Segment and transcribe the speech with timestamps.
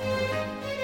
[0.00, 0.83] Música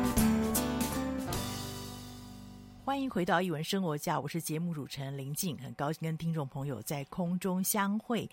[3.01, 8.29] 欢迎回到一文生活家，我是节目主持人林静，很高兴跟听众朋友在空中相会。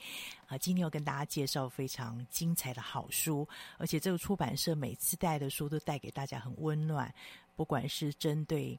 [0.46, 7.10] 啊，今天要跟大家介绍非常精彩的好书，而且这个出版社每次带的书都带给大家很温暖，
[7.56, 8.78] 不管是针对。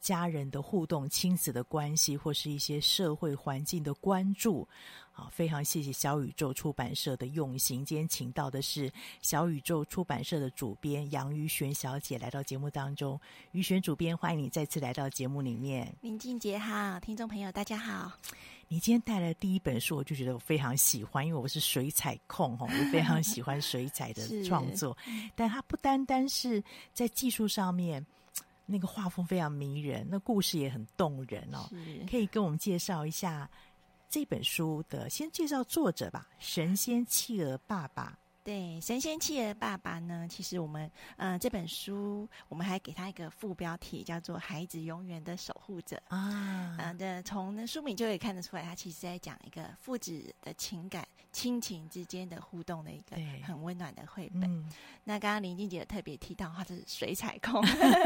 [0.00, 4.66] 家人的互动、亲子的关系，或是一些社会环境的关注，
[5.10, 7.84] 好，非常谢谢小宇宙出版社的用心。
[7.84, 8.88] 今天请到的是
[9.20, 13.20] 小宇宙出版社的主编杨于璇小姐来到节目当中。
[13.50, 15.92] 于璇主编，欢迎你再次来到节目里面。
[16.02, 18.12] 林静杰好，听众朋友大家好。
[18.68, 24.96] 你今天带来的第一本书，我就觉得我非常喜欢，因为我是水彩控哈，我非常喜欢水彩的创作。
[25.34, 26.62] 但它不单单是
[26.94, 28.06] 在技术上面。
[28.66, 31.68] 那个画风非常迷人，那故事也很动人哦。
[32.10, 33.48] 可以跟我们介绍一下
[34.08, 38.18] 这本书的，先介绍作者吧，神仙企鹅爸爸。
[38.46, 46.76] 对，神仙企鹅爸爸呢，其实我们呃这本书，我们还给他一个副标题，叫做《孩子永远的守护者》啊。
[46.78, 54.44] 嗯的，从书名就可以看得出来，他其实在讲一个父子的情感、亲情之间的互动的一个很温暖的绘本。
[54.44, 54.70] 嗯、
[55.02, 57.60] 那刚刚林静姐特别提到，他是水彩控，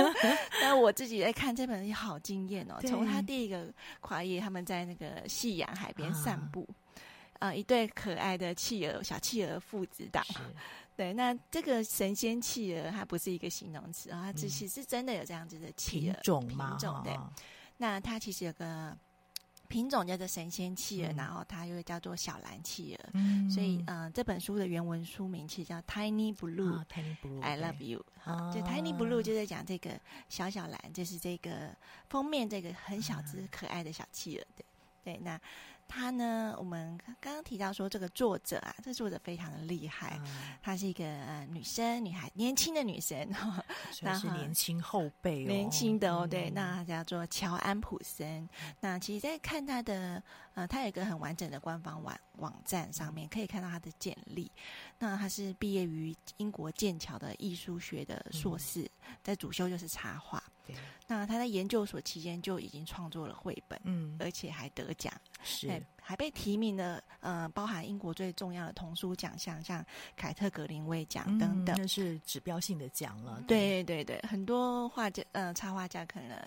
[0.62, 2.76] 那我自己在看这本也好惊艳哦。
[2.88, 3.70] 从他第一个
[4.00, 6.66] 跨页，他们在那个夕阳海边散步。
[6.70, 6.88] 啊
[7.40, 10.24] 啊，一对可爱的企鹅，小企鹅父子档。
[10.94, 16.70] 对，那这个神仙企鹅，它不是一个形容词啊，它其实是真的有这样子的企鹅、嗯、品种嘛？
[16.70, 17.18] 品种对。
[17.78, 18.94] 那它其实有个
[19.66, 29.98] 品种叫做神仙企鹅，嗯、然后它又叫做小蓝企鹅，嗯、所以呃，这本书的原文书名其实叫 Tiny Blue，Tiny、哦、Blue I Love You，对好，就 Tiny Blue 就在讲这个
[30.28, 31.74] 小小蓝，就是这个
[32.10, 34.66] 封面这个很小只可爱的小企鹅，对
[35.02, 35.40] 对，那。
[35.90, 36.54] 他呢？
[36.56, 40.20] 我们刚刚提到说，这个作者啊，这个作者非常的厉害。
[40.62, 43.28] 她、嗯、是一个呃女生，女孩，年轻的女生，
[44.00, 46.24] 那是年轻后辈、哦，年轻的哦。
[46.24, 48.48] 对，嗯、那她叫做乔安普森。
[48.78, 50.22] 那其实，在看她的
[50.54, 54.48] 呃，她有一个很完整的官方网网站上面，可以看到她的简历。
[54.96, 60.40] 那她是毕业于英国剑桥的艺术学的硕士，嗯、在主修就是插画。
[60.70, 65.12] 对，那他在研究所期间就已经创作了绘本，嗯，而且还得奖。
[65.42, 69.84] 是，还被提名了，呃，包含英国最重要的童书奖项，像
[70.16, 73.42] 凯特格林威奖等等，那、嗯、是指标性的奖了。
[73.48, 76.38] 对对对，很多画家，呃，插画家可能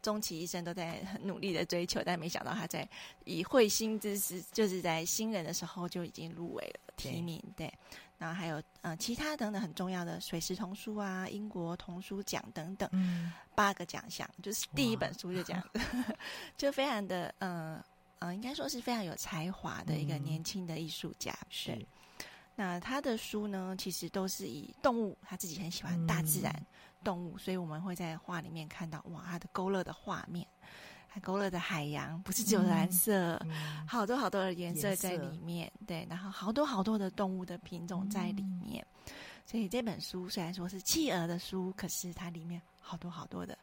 [0.00, 2.88] 终其一生都在很努力的追求，但没想到他在
[3.24, 7.42] 以会心之时，就是在新人的时候就已经入围了提名。
[7.56, 7.74] 对，对，
[8.20, 15.68] 然后还有呃其他等等很重要的水石童书啊、英国童书奖等等，嗯，八个奖项，就是第一本书就这样，
[16.56, 17.82] 就非常的呃。
[18.22, 21.32] 嗯，应该说是非常有才华的一个年轻的艺术家。
[21.32, 21.86] 嗯、是
[22.54, 26.66] 那他的书呢，其实都是以动物，他自己很喜欢大自然、嗯、
[27.02, 30.46] 动物，所以我们会在画里面看到哇，他的勾勒的画面，
[31.12, 35.70] 还勾勒的海洋，不是只有蓝色，嗯、好多好多的颜色在里面。
[35.86, 38.86] 对，然后好多好多的动物的品种在里面。
[39.06, 39.12] 嗯、
[39.44, 43.58] 所以这本书虽然说是企鹅的书，可是它里面好多好多的。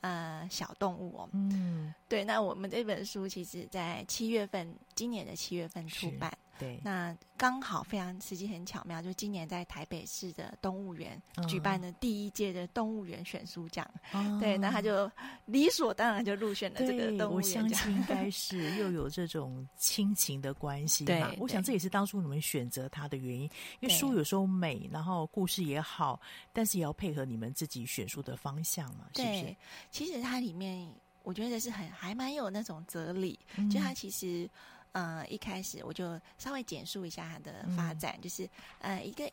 [0.00, 6.32] 呃，小动物哦，嗯，对，那我们这本书其实，在七月份，今年的七月份出版。
[6.58, 15.10] 对，那刚好非常时机很巧妙，就今年在台北市的动物园举办的第一届的动物园选书奖，嗯、对，那他就
[15.46, 17.30] 理所当然就入选了这个动物园。
[17.30, 21.04] 我相信应该是又有这种亲情的关系。
[21.06, 23.42] 对，我想这也是当初你们选择它的原因，
[23.80, 26.20] 因为书有时候美，然后故事也好，
[26.52, 29.56] 但是也要配合你们自己选书的方向嘛，是不是？
[29.90, 30.90] 其实它里面
[31.22, 34.50] 我觉得是很还蛮有那种哲理，嗯、就它其实。
[34.92, 38.48] 呃，一开始我就稍微简述一下它的发展，嗯、就是
[38.80, 39.30] 呃，一个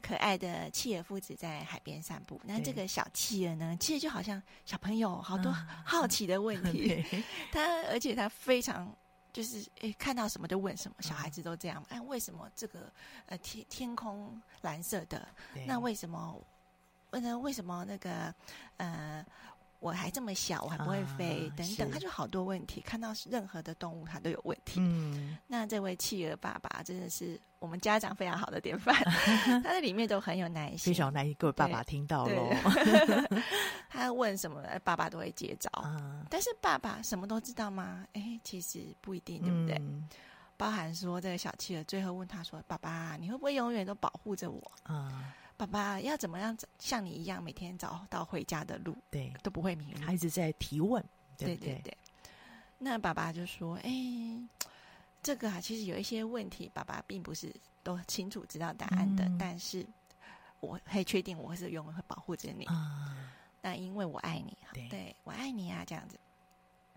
[0.00, 2.40] 可爱的企鹅父子在海边散步。
[2.44, 5.52] 那这个小企鹅呢，其实就好像小朋友，好多
[5.84, 7.04] 好奇的问题。
[7.52, 8.94] 他、嗯、而且他非常
[9.32, 11.84] 就是诶，看到什么就问什么，小孩子都这样。
[11.88, 12.92] 哎、嗯，为什么这个
[13.26, 15.26] 呃天天空蓝色的？
[15.66, 16.40] 那为什么？
[17.10, 18.34] 问他为什么那个
[18.78, 19.24] 呃？
[19.82, 22.80] 我还这么小，我还不会飞，啊、等等，他就好多问题。
[22.82, 24.78] 看到任何的动物，他都有问题。
[24.80, 28.94] 嗯，那这位企鹅爸爸真的是我们家长非常好的典范，
[29.60, 31.34] 他在里面都很有耐心，非常耐心。
[31.36, 32.48] 各位爸爸听到喽，
[33.90, 35.68] 他问什么，爸爸都会接招。
[35.80, 38.06] 啊、但是爸爸什么都知道吗？
[38.12, 39.74] 哎，其实不一定，对不对？
[39.80, 40.08] 嗯、
[40.56, 45.34] 包含说这个小企鹅最后问他说：“爸爸，你会不会永远都保护着我？”啊。
[45.62, 48.96] 爸爸要怎么样像你一样每天找到回家的路？
[49.12, 50.00] 对，都不会迷路。
[50.04, 51.00] 他一直在提问，
[51.38, 51.96] 对对，对对。
[52.78, 53.92] 那爸爸就说：“哎，
[55.22, 57.54] 这个啊，其实有一些问题，爸爸并不是
[57.84, 59.24] 都清楚知道答案的。
[59.24, 59.86] 嗯、但是
[60.58, 62.66] 我可以确定，我是永远会保护着你。
[62.68, 63.28] 嗯、
[63.60, 66.18] 那因为我爱你，对，对我爱你啊，这样子。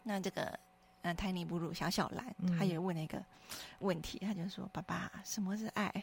[0.01, 0.59] 那这个。”
[1.05, 3.23] 嗯，Tiny Blue 小小兰，嗯、他也问了一个
[3.77, 5.93] 问题，他就说：“爸爸，什么是爱？”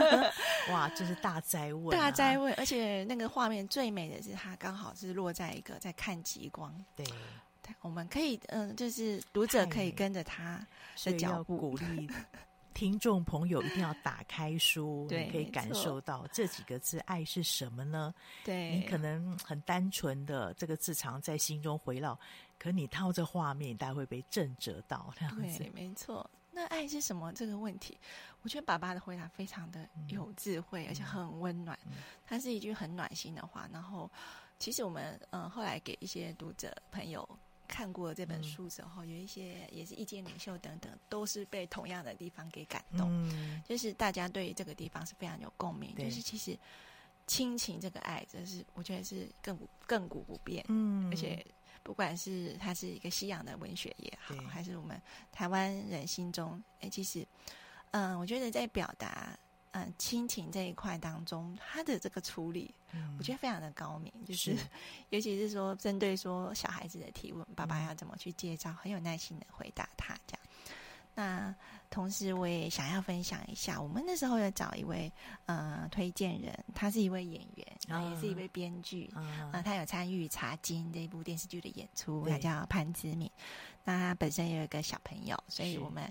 [0.72, 2.54] 哇，这是大哉问、啊，大哉问！
[2.54, 6.74] 而且那个画面最美的是，他刚好是落在一个在看极光。
[6.96, 7.06] 对，
[7.82, 10.66] 我们可以，嗯，就是读者可以跟着他
[11.04, 12.08] 的脚步，鼓励
[12.72, 18.14] 听众朋友一定要打开书，你可以感受到这几个字“爱”是什么呢？
[18.42, 22.18] 对，你可能很单纯的这个字常在心中回绕。
[22.64, 25.58] 可你套着画面，大家会被震折到这样子。
[25.58, 26.28] 对，没错。
[26.50, 27.30] 那爱是什么？
[27.34, 27.98] 这个问题，
[28.40, 31.78] 我觉得爸爸的回答非常的有智慧，嗯、而且很温暖。
[31.84, 31.92] 嗯、
[32.26, 33.68] 它是一句很暖心的话。
[33.70, 34.10] 然后，
[34.58, 37.28] 其实我们嗯后来给一些读者朋友
[37.68, 43.10] 看过这本书之后，嗯、有一些也是意见领袖等等，都是被同样的地方给感动。
[43.28, 45.94] 嗯、就是大家对这个地方是非常有共鸣。
[45.96, 46.58] 就是其实
[47.26, 50.64] 亲情这个爱，这是我觉得是亘古亘古不变。
[50.70, 51.44] 嗯，而且。
[51.84, 54.44] 不管是它是一个西洋的文学也好，对。
[54.46, 55.00] 还是我们
[55.30, 57.24] 台湾人心中，哎，其实，
[57.92, 59.38] 嗯，我觉得在表达
[59.72, 64.64] 嗯亲情这一块当中，他的这个处理，嗯、我觉得非常的高明，就是，是
[65.10, 70.40] 尤其是说针对说小孩子的提问，爸爸要怎么去接招，很有耐心的回答他这样。
[71.16, 71.54] 那
[71.94, 75.10] 同时我也想要分享一下，我们那时候有找一位
[75.46, 83.30] 呃推荐人，他是一位演员，然后也是一位编剧，啊、uh 他有参与《茶金》这部电视剧的演出，他叫潘子敏。
[83.84, 86.10] 那他本身也有一个小朋友，所以我们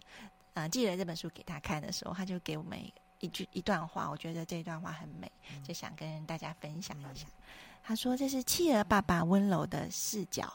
[0.54, 2.80] 呃寄了这本书给他看的时候，他就给我们
[3.20, 5.30] 一句一段话，我觉得这一段话很美，
[5.66, 7.28] 就想跟大家分享一下。
[7.28, 7.84] Uh.
[7.84, 10.50] 他说：“这是企鹅爸爸温柔的视角，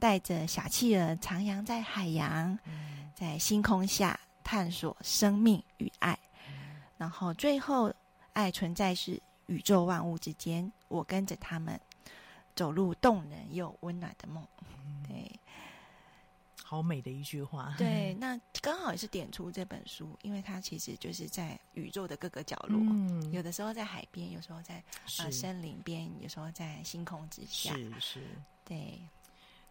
[0.00, 2.58] 带着小企鹅徜徉在海洋，
[3.14, 4.18] 在星空下
[4.48, 6.18] 探索生命与爱。
[6.96, 7.92] 然后最后，
[8.32, 11.78] 爱存在是宇宙万物之间，我跟着他们
[12.56, 14.42] 走入动人又温暖的梦。”
[15.06, 15.30] 对。
[16.64, 24.82] 好美的一句话，对， 那刚好也是点出这本书，因为它其实就是在宇宙的各个角落，嗯，有的时候在海边，有时候在
[25.18, 28.26] 呃森林边，有时候在星空之下，是是，
[28.64, 28.98] 对，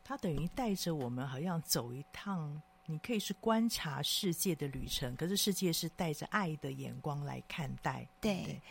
[0.03, 8.61] 它等于带着我们，好像走一趟，你可以是观察世界的旅程，可是世界是带着爱的眼光来看待，对，对，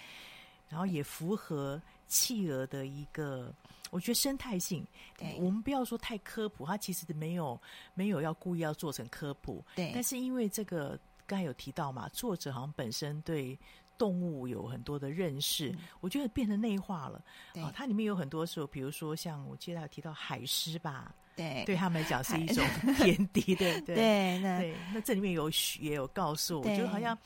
[0.68, 3.54] 然后也符合企鹅的一个。
[3.92, 4.84] 我觉得生态性，
[5.16, 7.58] 对，我们不要说太科普，它其实没有
[7.94, 9.92] 没有要故意要做成科普，对。
[9.94, 13.56] 但是因为这个刚才有提到嘛，作者好像本身对
[13.96, 17.24] 动物有很多的认识，嗯、我觉得变得内化了。
[17.54, 22.66] 对、哦，它里面有很多时候，比如说像我记得有提到海狮吧，对，对他们来讲是一种
[22.96, 24.38] 天敌， 对对对。
[24.38, 27.16] 那对，那这里面有也有告诉我，我觉得好像。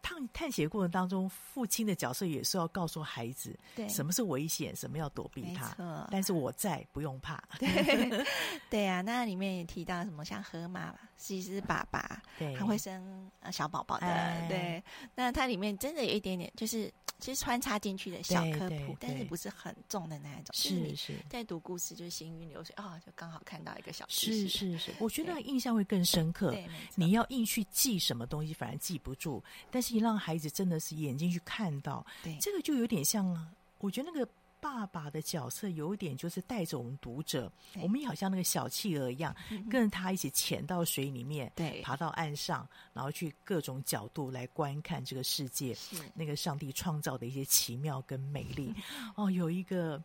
[0.00, 5.76] 探探险过程当中，父亲的角色也是要告诉孩子，对，什么是危险，什么要躲避它。
[6.10, 7.40] 但是我在，不用怕。
[7.60, 8.24] 对，
[8.68, 14.06] 对啊，那里面也提到什么，像河马，其实爸爸，对，他会生小宝宝的。
[14.06, 14.82] 哎、对，
[15.14, 16.92] 那它里面真的有一点点，就是。
[17.22, 20.52] 其实穿插进去的小科普，但是不是很重的那一种。
[20.52, 24.48] 是是，在读故事就是行云流水啊、哦，就刚好看到一个小知识。
[24.48, 26.50] 是是是，我觉得印象会更深刻。
[26.50, 29.40] 对，你要硬去记什么东西，反而记不住。
[29.70, 34.28] 但是你让孩子真的是眼睛去看到，对，这个就有点像，我觉得那个。
[34.62, 37.50] 爸爸的角色有一点就是带着我们读者，
[37.82, 39.34] 我们也好像那个小企鹅一样，
[39.68, 45.76] 跟着他一起潜到水里面，对，爬到岸上，然后去各种角度来观看这个世界，
[46.14, 48.72] 那个上帝创造的一些奇妙跟美丽。
[49.16, 50.00] 哦，有一个。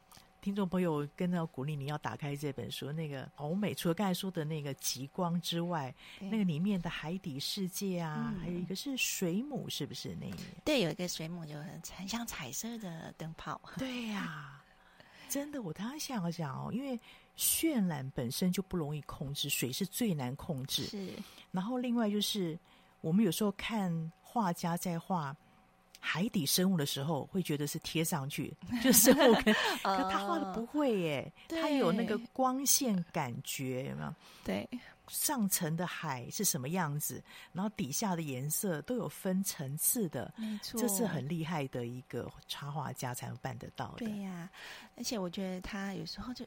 [0.47, 3.75] 听众朋友，跟着鼓励你要打开这本书，那个好美。
[3.75, 10.37] 除了刚才说的那个极光之外，那个里面的海底世界啊，嗯、还有一个是水母，是不是那个？
[10.63, 13.59] 对，有一个水母就很很像彩色的灯泡。
[13.77, 14.63] 对呀、啊，
[15.27, 16.97] 真的，我常常想想哦，因为
[17.35, 20.85] 渲染本身就不容易控制，水是最难控制。
[20.85, 21.09] 是，
[21.51, 22.57] 然后另外就是
[23.01, 25.35] 我们有时候看画家在画。
[26.07, 34.15] 海底生物的时候，会觉得是贴上去， 就生物跟， 可他画的不会耶，他有那个光线感觉，有没有？
[34.45, 34.69] 对，
[35.09, 37.21] 上层的海是什么样子，
[37.51, 44.05] 然后底下的颜色都有分层次的，没错，这是很厉害的一个插画家才能办得到的。
[44.05, 44.51] 对呀、啊，
[44.95, 46.45] 而且我觉得他有时候就，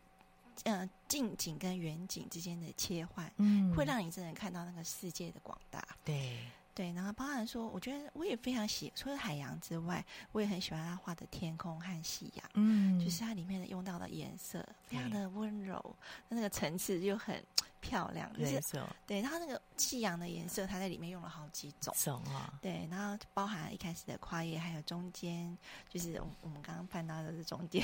[0.65, 5.87] 呃，近景跟远景之间的切换，嗯，会让你真的看到那个世界的广大。
[6.03, 6.39] 对。
[6.81, 15.95] 对，然后包含说，我觉得我也非常喜，除了海洋之外，我也很喜欢他画的天空和夕阳，嗯，就是它里面的用到的颜色非常的温柔，
[16.31, 17.45] 那个层次就很
[17.81, 18.61] 漂亮，就是
[19.07, 25.57] 对它那个夕阳的颜色，它在里面用了好几种，种啊，对，然后包含一开始的跨页，还有中间，
[25.89, 27.83] 就是我们刚刚看到的是中间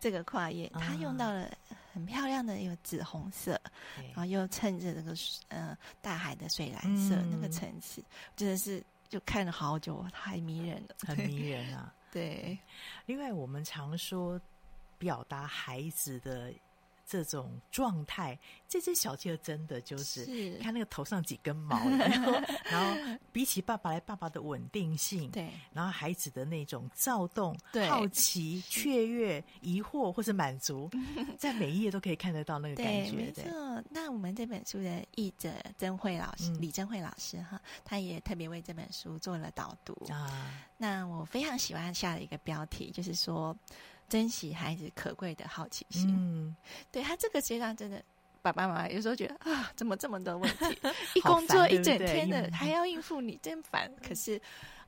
[0.00, 1.50] 这个跨页，它用到了
[1.92, 3.60] 很漂亮的有紫红色，
[3.96, 5.14] 然后又衬着这个
[5.48, 8.02] 呃大海的水蓝色，嗯、那个层次
[8.34, 11.94] 真的是就看了好久，太迷人了，很迷人啊。
[12.10, 12.58] 对，
[13.04, 14.40] 另外我们常说
[14.96, 16.52] 表达孩子的。
[17.08, 18.38] 这种状态，
[18.68, 22.32] 这只小企鹅真的就是，是看那个头上几根毛， 然后，
[22.64, 30.90] 然后比起爸爸来，爸爸的稳定性，对，然后孩子的那种躁动、对好奇、雀跃、疑惑或是满足，
[31.38, 33.12] 在每一页都可以看得到那个感觉。
[33.12, 40.54] 没错，那我们这本书的译者曾慧老师，嗯、李曾慧老师哈，他也特别为这本书做了导读啊。
[40.76, 43.56] 那我非常喜欢下的一个标题，就是说。
[44.08, 46.08] 珍惜孩子可贵的好奇心。
[46.08, 46.56] 嗯，
[46.90, 48.02] 对他这个阶段真的，
[48.40, 50.78] 爸爸妈妈有时候觉得啊，怎么这么多问题？
[51.14, 53.90] 一工作一整天的，还要应付你，真烦。
[54.02, 54.40] 可是，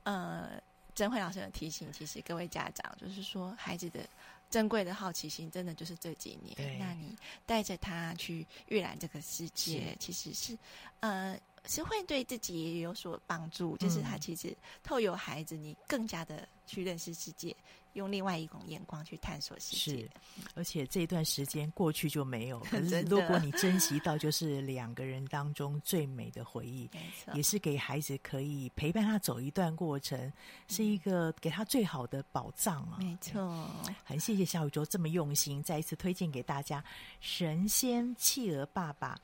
[0.05, 0.51] 呃，
[0.95, 4.01] 甄慧老师的提醒，其实各位家长就是说，孩子的
[4.49, 10.57] 珍贵的好奇心，真的就是这几年，那你带着他去阅览这个世界，其实是
[11.01, 17.55] 呃，是会对自己也有所帮助，就是他其实透有孩子，你更加的去认识世界，
[17.93, 19.77] 用另外一种眼光去探索世界。
[19.77, 20.11] 是，
[20.55, 26.91] 而且这一段时间过去就没有， 可是如果你珍惜到，就是两个人当中最美的回忆，
[27.35, 30.33] 也是给孩子可以陪伴他走一段过程，
[30.67, 32.99] 是一个给他最好的宝藏啊！
[33.01, 33.71] 没错，
[34.03, 36.81] 很谢谢小宇宙这么用心，再一次推荐给大家
[37.21, 39.15] 《神仙企鹅爸爸》。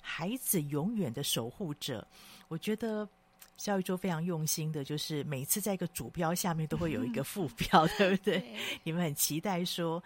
[0.00, 2.06] 孩子永远的守护者，
[2.48, 3.08] 我觉得
[3.56, 8.38] 小宇宙非常用心的，就是每次在一个主标下面都会有一个副标， 对不对？
[8.38, 10.02] 对，你们很期待说。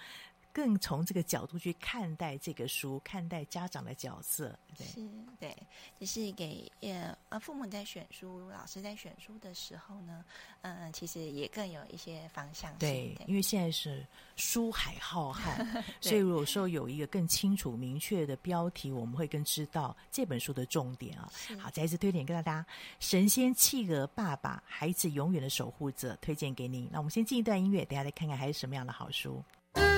[0.55, 5.09] 更从这个角度去看待这个书，看待家长的角色，对，是，
[5.41, 5.57] 对，
[5.99, 10.25] 就是给呃呃父母在选书，老师在选书的时候呢，
[10.63, 12.79] 嗯、呃，其实也更有一些方向性。
[12.79, 14.07] 对，对，因为现在是
[14.37, 21.29] 书海浩瀚， 所以有时候有一个更清楚明确的标题，我们会更知道这本书的重点啊。
[21.59, 22.63] 好，再一次推荐给大家，
[23.01, 26.89] 《神仙企鹅爸爸，孩子永远的守护者》，推荐给您。
[26.93, 29.43] 那我们先进一段音乐，等下再看看还有什么样的好书。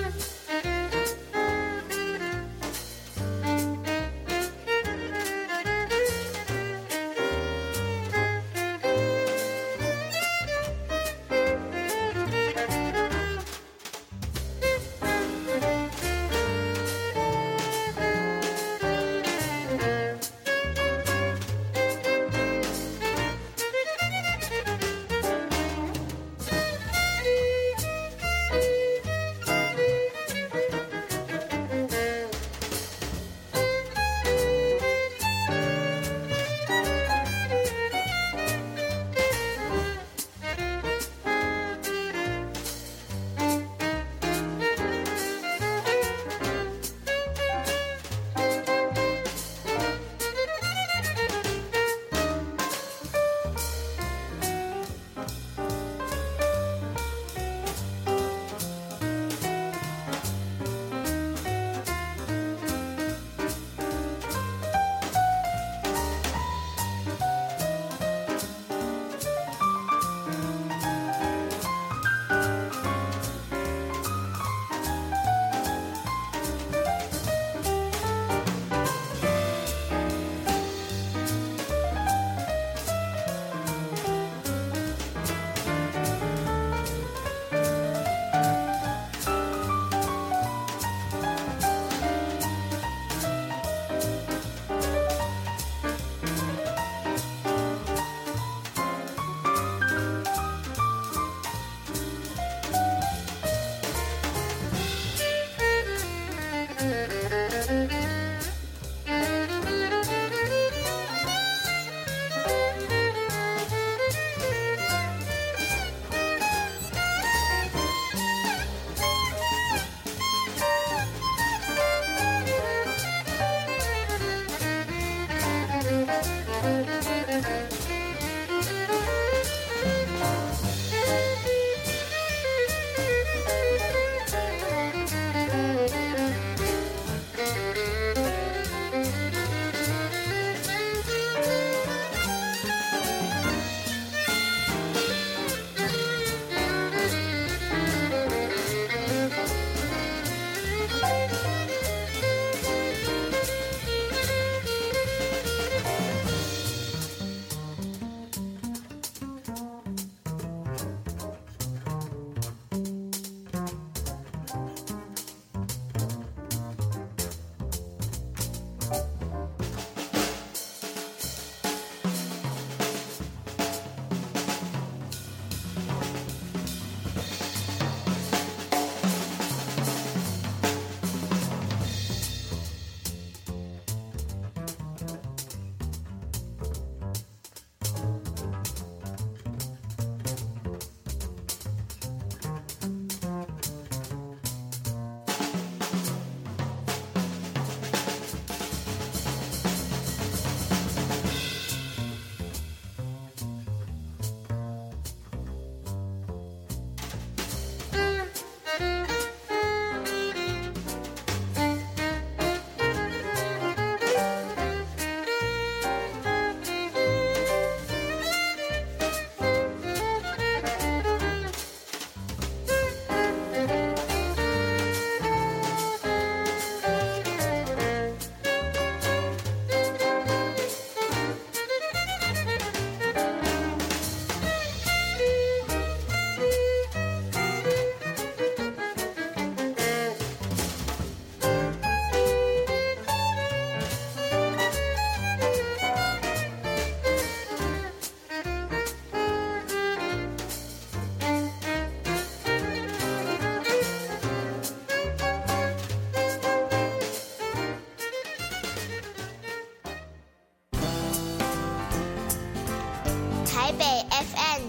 [0.08, 0.75] Thank you.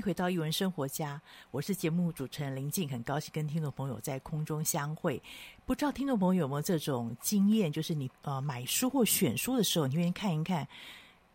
[0.00, 5.22] 迎回到艺文生活家，我是节目主持人林静，很高兴跟听众朋友在空中相会。
[5.66, 10.66] 不知道听众朋友有没有这种经验，就是你呃买书或选书的时候，你愿意看一看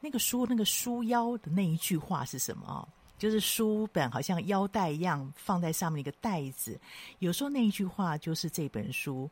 [0.01, 2.89] 那个书那个书腰的那一句话是什么？
[3.19, 6.79] 就是书本好像腰带一样放在上面一个袋子，
[7.19, 9.29] 有时候那一句话就是这本书。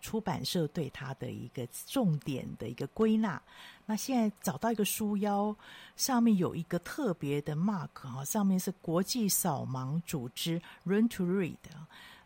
[0.00, 3.40] 出版社对他的一个重点的一个归纳。
[3.86, 5.54] 那现在找到一个书腰，
[5.96, 11.56] 上面有一个特别的 mark 哈，上面是国际扫盲组织 Run to Read。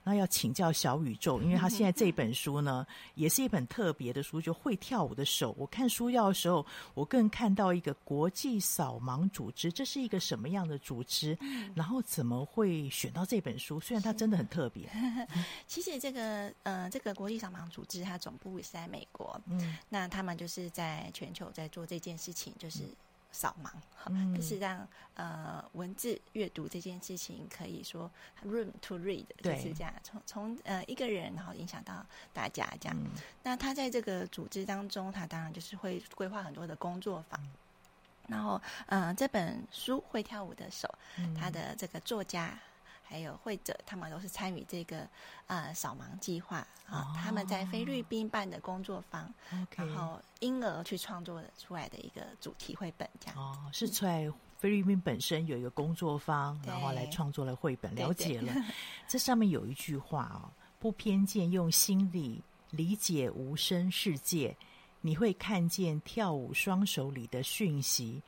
[0.05, 5.55] 那要请教小宇宙，因为他现在这本书呢，也是一本特别的书，就会跳舞的手。
[5.59, 11.37] 我看书要的时候，我更看到一个国际扫盲组织，这是一个什么样的组织？
[11.75, 13.81] 然后怎么会选到这本书？
[13.81, 14.89] 虽然它真的很特别。
[15.67, 19.41] 其实这个呃，这个国际扫盲组织，它总部是在美国。
[19.47, 22.83] 嗯，那他们就是在全球在做这件事情，就是。
[23.35, 23.69] 扫盲，
[24.07, 28.09] 嗯、就是让呃文字阅读这件事情可以说
[28.47, 32.97] room to read，就是这样，从从呃一个人然后影响到大家这样。
[32.97, 33.11] 嗯、
[33.43, 37.41] 那他在这个组织当中，他当然就是会规划很多的工作坊。
[37.43, 37.53] 嗯、
[38.29, 40.89] 然后，嗯、呃，这本书《会跳舞的手》，
[41.37, 42.57] 他的这个作家。
[43.05, 45.09] 还有会者，他们都是参与这个
[45.47, 47.13] 呃扫盲计划啊。
[47.13, 49.33] 哦、他们在菲律宾办的工作坊
[49.77, 57.95] 然后因而去创作出来的一个主题绘本，这样哦，是在菲律宾本身有一个工作坊，嗯、然后来创作了绘本。
[57.95, 58.53] 了解了，
[59.07, 64.57] 这上面有一句话哦：不偏见，用心理理解无声世界，
[65.01, 68.23] 你会看见跳舞双手里的讯息。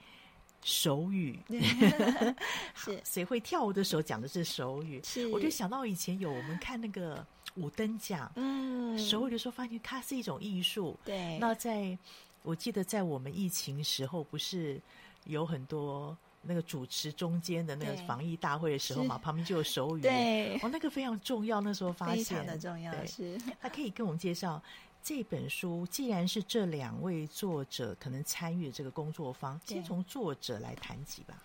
[0.66, 1.38] 手语。
[2.74, 3.00] 是。
[3.04, 5.28] 谁会跳舞的时候讲的是手语，是。
[5.28, 7.24] 我就想到以前有我们看那个
[7.54, 10.98] 五灯奖，嗯，手语的时候发现它是一种艺术。
[11.04, 11.96] 对，那在
[12.42, 14.80] 我记得在我们疫情时候，不是
[15.24, 21.60] 有很多那个主持中间的那个防疫大会的时候嘛，旁边就有手语，对，哦，那个非常重要。
[21.60, 22.24] 那时候发现。
[22.24, 23.38] 非常的重要，是。
[23.60, 24.60] 他可以跟我们介绍。
[25.06, 31.40] 这本书既然是这两位作者可能参与这个工作坊，先从作者来谈起吧。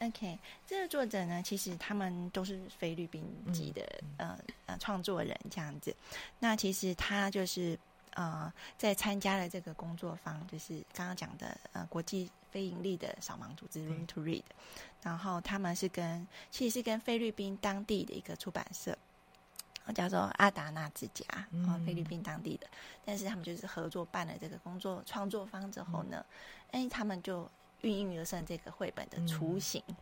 [0.00, 3.24] OK，这个作者呢，其实他们都是菲律宾
[3.54, 3.80] 籍的，
[4.18, 5.96] 嗯、呃呃创作人这样子。
[6.38, 7.78] 那其实他就是
[8.12, 14.42] 呃在参加了这个工作坊，就是刚刚讲的呃国际非盈利的扫盲组织 Room to Read，
[15.02, 18.98] 然后他们是跟其实是跟菲律宾当地的一个出版社。
[19.92, 22.66] 叫做阿达纳之家，嗯，菲律宾当地的，
[23.04, 26.24] 但是他们就是合作办了这个工作创作坊之后呢，
[26.72, 27.48] 哎、嗯，他们就
[27.82, 29.82] 孕育而生这个绘本的雏形。
[29.86, 29.96] 嗯、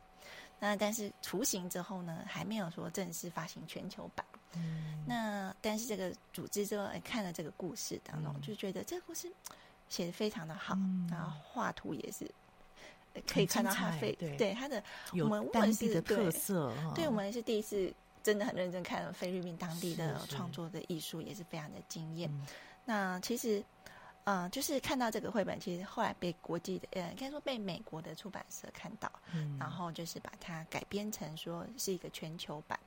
[0.59, 4.25] 那但是雏形之后呢，还没有说正式发行全球版。
[4.57, 9.31] 嗯，那但是这个组织就看了这个故事当中，嗯、就觉得这个故事
[9.88, 12.27] 写的非常的好，嗯、然后画图也是
[13.27, 17.92] 可以看到他非对，对他的有当地的特色，对，对我们是第一次。
[18.24, 22.28] 真的很认真看了菲律宾当地的创作的艺术，也是非常的惊艳。
[22.32, 22.46] 嗯、
[22.87, 23.62] 那其实，
[24.24, 32.80] 呃，就是看到这个绘本，其实后来被国际的，呃，应该说被美国的出版社看到，嗯、然后就是把它改编成说是一个全球版。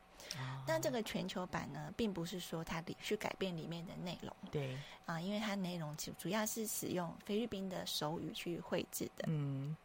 [0.66, 4.74] 那、哦、这个全球版呢，并不是说它去改变里面的内容，对。
[5.06, 9.78] 啊、呃，因为它内容主主要是使用菲律宾的手语去绘制的，嗯。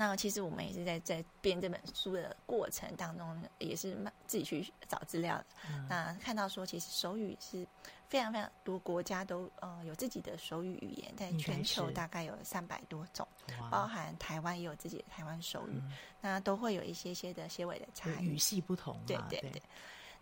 [0.00, 5.46] 那其实我们也是在在编这本书的过程当中，也是自己去找资料的。
[5.68, 7.66] 嗯、那看到说，其实手语是
[8.08, 13.26] 非常非常多国家都呃有自己的手语语言，在全球大概有三百多种，
[13.72, 19.00] 包含台湾也有自己的台湾手语，嗯、那都会有一些些的些微的差异，语系不同、啊。
[19.04, 19.50] 对对对。
[19.50, 19.62] 对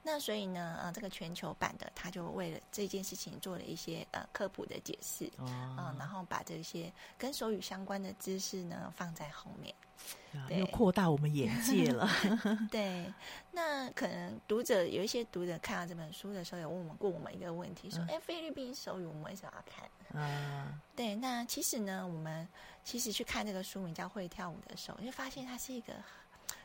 [0.09, 9.75] 那所以呢，呃，这个全球版的，他就为了这件事情做了一些呃科普的解释，嗯、然后把这些跟手语相关的知识呢放在后面，
[10.57, 12.09] 又扩大我们眼界了。
[12.71, 13.12] 对，
[13.51, 20.23] 那可能读者有一些读者看到这本书的时候，有问我们过我们一个问题，说，哎、嗯，菲律宾手语我们为什么要看？
[20.23, 22.47] 啊，对，那其实呢，我们
[22.85, 25.95] 其实去看这个书名叫《会跳舞的手》，就发现它是一个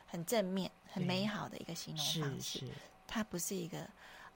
[0.06, 2.68] 很正面、很美好的一个形容方式。
[3.14, 3.86] 它不是一个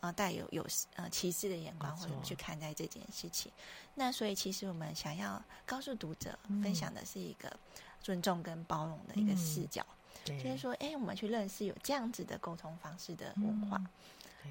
[0.01, 3.49] 呃带有有呃歧视的眼光或者去看待这件事情，
[3.93, 7.51] 那所以其实我们想要告诉读者分享的是一个
[8.01, 9.85] 尊重跟包容的一个视角，
[10.25, 13.81] 就是说，哎，我们去认识有这样子的沟通方式的文化。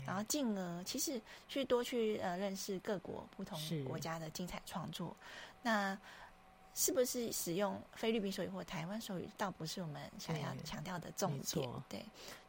[0.05, 5.15] 然后进而其实去多去呃认识各国不同国家的精彩创作。
[5.63, 5.97] 那
[6.75, 11.71] 是不是使用菲律宾手语或台湾手语，倒不是我们想要强调的重点。
[11.89, 12.05] 对，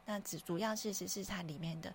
[0.06, 1.94] 那只主要是只是它里面的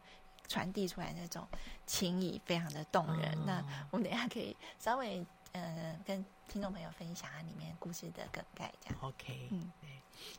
[0.48, 1.46] 传递出来那种
[1.86, 3.32] 情谊，非常的动人。
[3.38, 8.98] 哦、那我们等一下可以稍微呃跟听众朋友分享里面故事的梗概，这样。
[9.00, 9.88] OK，嗯，对，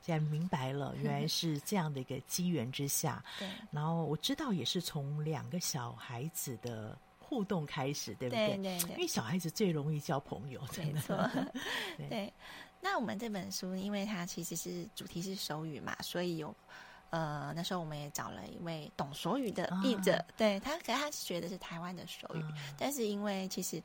[0.01, 3.23] 现在明白了，原来 是这样的一个机缘之下。
[3.39, 6.97] 对，然后我知道也是从两个小孩子的。
[7.31, 8.57] 互动开始，对不对？
[8.57, 10.93] 对对对，因为小孩子最容易交朋友，真的。
[10.93, 11.29] 没错。
[11.97, 12.33] 对，对，
[12.81, 16.53] 那我们这本书，因为它其实是主题是手语嘛，所以有
[17.11, 23.81] 呃，那时候我们也找了一位懂手语的译者，啊、对他，可是他学的是台湾的手语，啊、但是因为其实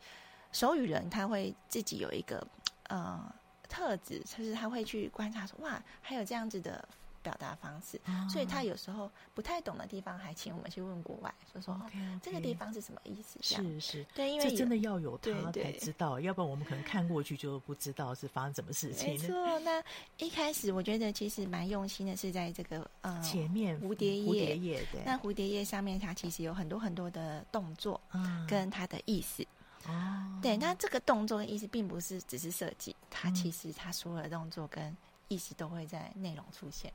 [0.52, 2.44] 手语人他会自己有一个
[2.88, 3.20] 呃
[3.68, 6.88] 特质，就是他会去观察说，哇，还有这样子的。
[7.26, 12.20] 表达方式，所以他有时候不太懂的地方，还请我们去问国外，说说 okay, okay.
[12.22, 13.40] 这个地方是什么意思？
[13.42, 19.08] 是是，对，因为这真的要有他才知道，要不然我们可能看过去就不知道是发生什么事情。
[19.08, 19.82] 没错，那
[20.18, 29.44] 一开始我觉得其实蛮用心的，是在这个呃前面蝴蝶叶，蝴蝶页对，那蝴蝶叶上面它其实有很多很多的动作，嗯，跟它的意思。
[29.88, 29.92] 哦，
[30.40, 34.96] 对，那这个动作的意思并不是只是设计，它其实它所有的动作跟
[35.28, 36.92] 意思都会在内容出现。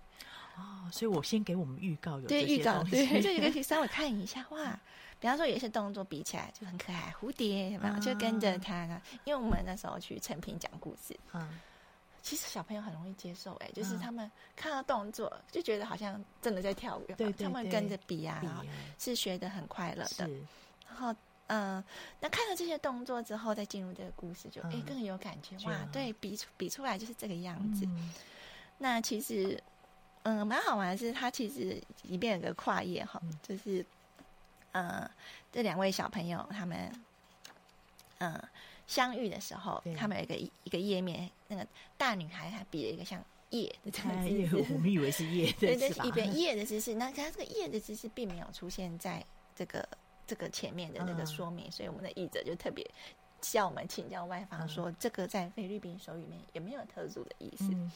[0.57, 4.79] 哦，所以我先给我们预告有对预告，对， 这个可以稍微看一下哇。
[5.19, 7.99] 比方说有一些动作比起来就很可爱，蝴蝶有没有？
[7.99, 8.99] 就跟着它呢？
[9.23, 11.59] 因为我们那时候去成品讲故事，嗯，
[12.23, 18.63] 其实小朋友很容易接受，哎，就是他们看到动作就觉得好像真的在跳舞，对，他们跟着比啊，然后
[18.97, 20.27] 是学的很快乐的。
[20.87, 21.15] 然后，
[21.53, 21.83] 嗯，
[22.19, 25.77] 那看了这些动作之后，再进入这个故事，就哎更有感觉哇。
[25.91, 27.85] 对比出比出来就是这个样子。
[28.77, 29.61] 那其实。
[30.23, 33.83] 嗯，蛮好玩的是，他其实里边有个跨页哈，嗯、就是，
[34.71, 35.09] 呃，
[35.51, 36.77] 这两位小朋友他们，
[38.19, 38.49] 嗯、呃，
[38.85, 41.65] 相遇的时候，他们有一个一个页面，那个
[41.97, 49.89] 大女孩还比了一个像叶的这个姿势，我们以为是叶，对，对，是一边叶的姿势，那它这个叶的姿势并没有出现在这个
[50.31, 52.89] 这个前面的那个说明，嗯、所以我们的译者就特别
[53.41, 57.65] 向我们请教外方说，嗯、这个在菲律宾手语里面有没有特殊的意思？
[57.73, 57.91] 嗯、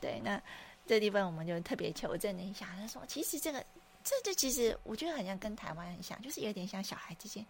[0.00, 0.40] 对，那。
[0.86, 3.58] 这地方我们就特别求证了一下，他说：“其实这个，
[4.04, 7.42] 这这其实我觉得好像跟台湾很像，就是有点像小孩之间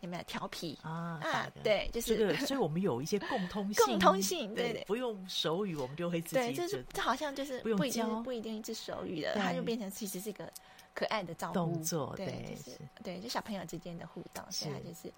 [0.00, 0.78] 有没有调皮。
[0.80, 1.20] 啊？
[1.22, 10.50] 啊，对，就是对，所以我们有一些共通性，共通性，对，对，不用手语，我们就会自己对，就是这好像就是不一定不一定是手语的，它就变成其实是一个
[10.98, 15.12] 可爱的照顾动作，对，就是对，就小朋友之间的互动，所以他就是。”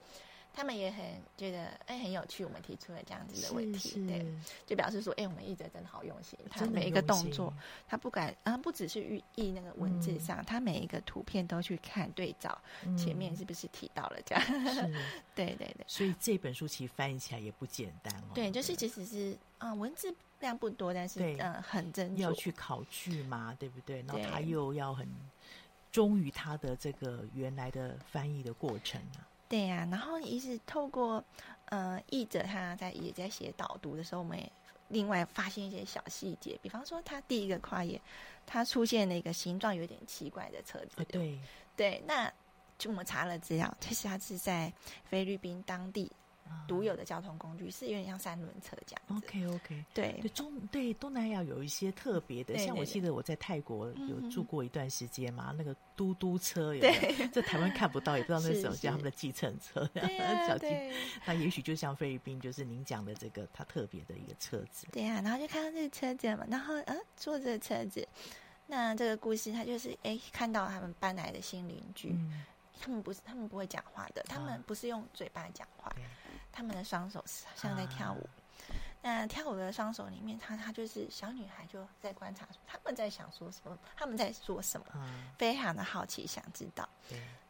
[0.52, 1.04] 他们也很
[1.36, 4.26] 觉得哎、欸、很有趣，我们提出了这样子的问题，对，
[4.66, 7.54] 就表示说哎、欸、我们译者真的好用心，他每一个动作，
[7.86, 14.44] 他不敢啊不只是寓意那个文字上，嗯、他每一个图片都去看对照，嗯、前面是不是提到了这样？
[14.74, 14.82] 是。
[15.36, 18.34] 对对对，所以这本书其实翻译起来也不简单哦。
[18.34, 24.02] 对，就是其实是啊文字量不多，但是嗯很真，要去考据嘛，对不对？
[24.02, 25.08] 然后他又要很
[25.90, 29.26] 忠于他的这个原来的翻译的过程啊。
[29.48, 31.22] 对呀、啊，然后也是透过
[31.66, 34.52] 呃译者他在也在写导读的时候，我们也
[34.88, 38.00] 另外发现一些小细节，比方说他第一个跨页，
[38.46, 40.90] 他出现了一个形状有点奇怪的车子。
[40.98, 41.38] 哦、对
[41.76, 42.32] 对，那
[42.78, 44.72] 就我们查了资料，其实他是在
[45.04, 46.10] 菲律宾当地。
[46.66, 50.18] 独有的交通工具是有点像三轮车这样 OK OK，对。
[50.20, 57.28] 对中对东南亚有一些特别的，像我记得我在泰国有住过一段时间嘛，那个嘟嘟车有没有？
[57.28, 59.88] 在台湾看不到，也不知道那是什么叫他们的计程车，
[60.46, 60.66] 小计。
[61.26, 64.86] 那也许就像菲律宾，就是您讲的这个它特别的一个车子。
[64.92, 68.06] 对呀，然后就看到这个车子嘛，然后呃坐这车子，
[68.66, 72.14] 那这个故事他就是哎看到他们搬来的新邻居，
[72.80, 75.92] 他们不是他们不会讲话的，他们不是用嘴巴讲话。
[76.60, 77.24] 他们的双手
[77.56, 78.20] 像在跳舞，
[78.68, 86.86] 啊、那跳舞的双手里面，他他就是小女孩就在观察，他们在想说什么，他们在说什么，啊、非常的好奇，想知道。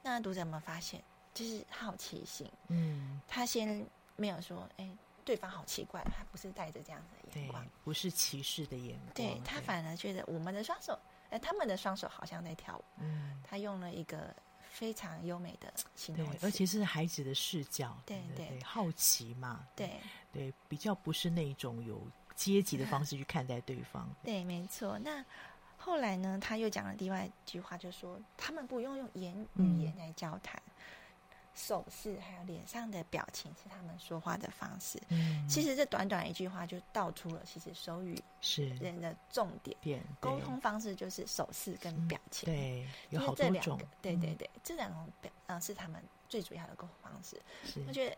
[0.01, 1.03] 那读者们发现，
[1.35, 2.49] 就是好奇心。
[2.68, 10.96] 嗯，他先没有说，哎、欸，对方好奇怪，他不是带着这样子的眼光，不是歧视的眼光，对他反而觉得我们的双手，
[11.31, 12.85] 哎、欸，他们的双手好像在跳舞。
[12.99, 14.33] 嗯，他用了一个。
[14.70, 19.90] 非常优美的形容词，而且是孩子的视角，对对，对，好奇嘛，对
[20.33, 22.00] 对，比较不是那种有
[22.35, 24.09] 阶级的方式去看待对方。
[24.24, 24.98] 对，没错。
[25.00, 25.22] 那
[25.76, 30.62] 后来呢，他又讲了另外一句话，就说他们不用用言语言来交谈，
[31.61, 34.99] 手势还有脸上的表情是他们说话的方式。
[35.09, 39.77] 嗯，其实这短短一句话就道出了，其实手语是人的重点。
[40.18, 42.51] 沟通方式就是手势跟表情。
[42.51, 43.79] 嗯、对，有好多种。
[44.01, 47.40] 对对对，嗯、这两种表啊是他们最主要的沟通方式。
[47.64, 48.16] 是我觉得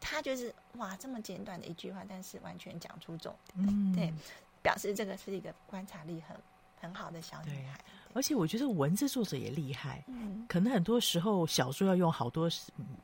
[0.00, 3.66] 他就是哇，这么简短的一句话，但是完全讲出重点。
[3.68, 4.14] 嗯，对，
[4.62, 6.36] 表示这个是一个观察力很
[6.80, 7.80] 很好的小女孩。
[8.14, 12.48] 而且我觉得文字作者也厉害，嗯，可能很多时候小说要用好多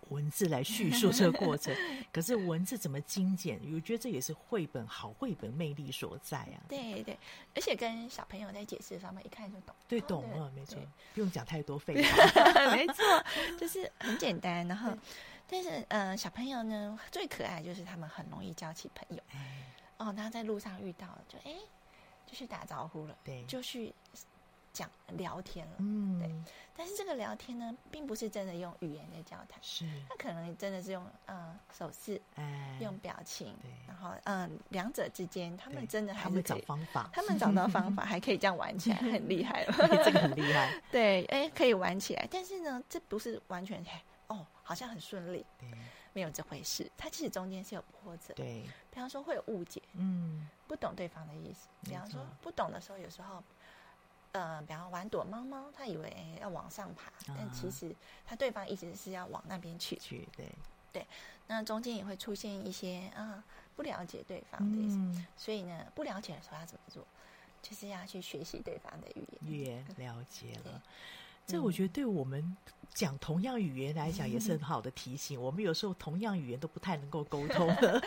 [0.08, 1.74] 文字来叙述这个过程，
[2.12, 3.60] 可是文字怎么精简？
[3.74, 6.62] 我觉得这也是绘本好绘本魅力所在啊。
[6.68, 7.18] 对对，
[7.56, 9.74] 而且跟小朋友在解释的时候，一看就懂。
[9.88, 10.78] 对，懂了，没错，
[11.12, 12.24] 不用讲太多废话
[12.76, 13.04] 没错，
[13.58, 14.64] 就是很简单。
[14.68, 14.96] 然后，
[15.48, 19.22] 但是嗯、呃，小朋友呢最可爱就是他们很容易交起朋友。
[19.98, 21.56] 哦，他在路上遇到了，就哎，
[22.26, 23.92] 就去打招呼了，对，就去。
[24.72, 26.30] 讲聊天了，嗯，对，
[26.76, 39.64] 但是这个聊天呢，并不是真的用语言在交谈，是，他可能真的是用嗯手势，哎，用表情，对，然后嗯，两者之间，他们真的还是找方法，他们找到方法， 还可以这样玩起来，很厉害。
[39.64, 39.72] 了，
[40.04, 43.84] 这个很厉害， 对，哎，可以玩起来，但是呢，这不是完全
[44.28, 45.68] 哦，好像很顺利，对，
[46.12, 53.42] 没有这回事，它其实中间是有波折，对，比方说会有误解，嗯，不懂对方的意思，比方说不懂的时候，有时候。
[54.32, 59.96] 呃，比方玩躲猫猫，他以为要往上爬，啊、但其实他对方一直是要往那边去。
[59.96, 60.46] 去对
[60.92, 61.06] 对，
[61.46, 63.42] 那中间也会出现一些啊
[63.76, 67.04] 不了解对方的意思，嗯、所以呢，不了解的时候要怎么做？
[67.62, 69.52] 就是要去学习对方的语言。
[69.52, 70.82] 语言了解了，
[71.46, 72.56] 这我觉得对我们。
[72.92, 75.40] 讲同样语言来讲也是很好的提醒。
[75.40, 78.02] 我们有时候同样语言都不太能够沟通 的，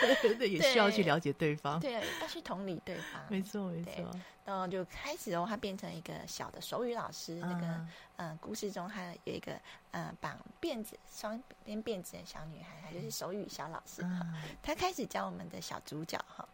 [0.47, 1.79] 也需要去了解对方。
[1.79, 3.21] 对，要去同理对方。
[3.29, 4.11] 没错，没错。
[4.45, 7.35] 然后就开始哦，他变成一个小的手语老师。
[7.35, 9.57] 那个嗯，故事中还有一个
[9.91, 14.27] 嗯绑辫子、双边辫子的小女孩，她就是手语小老师哈。
[14.61, 16.47] 她开始教我们的小主角哈，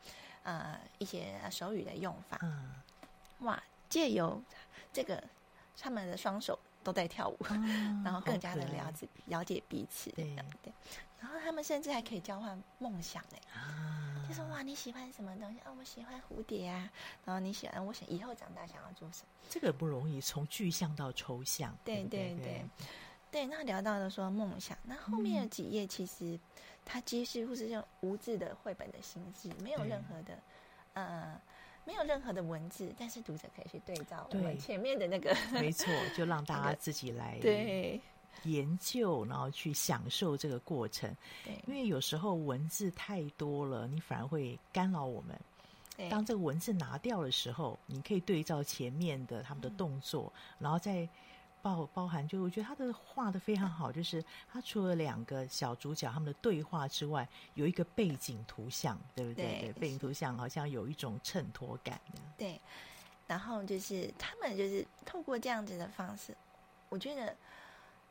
[0.43, 2.37] 呃，一些手语的用法。
[2.43, 2.75] 嗯，
[3.39, 4.39] 哇，借由
[4.93, 5.21] 这个
[5.75, 6.57] 他们的双手。
[6.83, 10.09] 都在跳舞，嗯、 然后更加的了解了解彼此。
[10.11, 10.73] 对对，
[11.19, 13.37] 然后他们甚至还可以交换梦想呢。
[13.53, 15.73] 啊，就说哇，你喜欢什么东西啊？
[15.77, 16.89] 我喜欢蝴蝶啊。
[17.25, 19.27] 然后你喜欢，我想以后长大想要做什么？
[19.49, 21.75] 这个不容易，从具象到抽象。
[21.83, 22.65] 对对对对，
[23.31, 23.45] 对。
[23.45, 26.39] 那聊到了说梦想，那后面有几页其实
[26.85, 30.39] 它几乎是用无字的绘本的形式，没有任何的
[30.93, 31.41] 呃。
[31.89, 37.99] 没有任何的文字，但是读者可以去对照我们前面的那个， 没错，就让大家自己来 对
[38.43, 41.11] 研究，然后去享受这个过程。
[41.43, 45.35] 对，因为有时候文字太多了，你反而会干扰我们。
[46.11, 51.09] 当这个文字拿掉的时候，你可以对照前面的他们的动作，嗯、然后再。
[51.61, 59.73] 包包含，就我觉得他的画的非常好，就是他除了两个小主角他们的对话之外，有一个背景图像，对不对？
[59.79, 62.21] 背景图像好像有一种衬托感的。
[62.37, 62.59] 对，
[63.27, 66.35] 然后就是他们就是透过这样子的方式，
[66.87, 67.35] 我觉得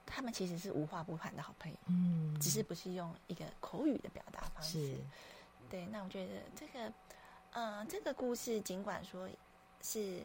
[0.05, 4.97] 他们其实是无话不谈的好朋友，嗯，只是不是用一个口语的表达方式。
[5.71, 6.93] 对，那我觉得这个，
[7.53, 9.29] 呃，这个故事尽管说
[9.83, 10.23] 是。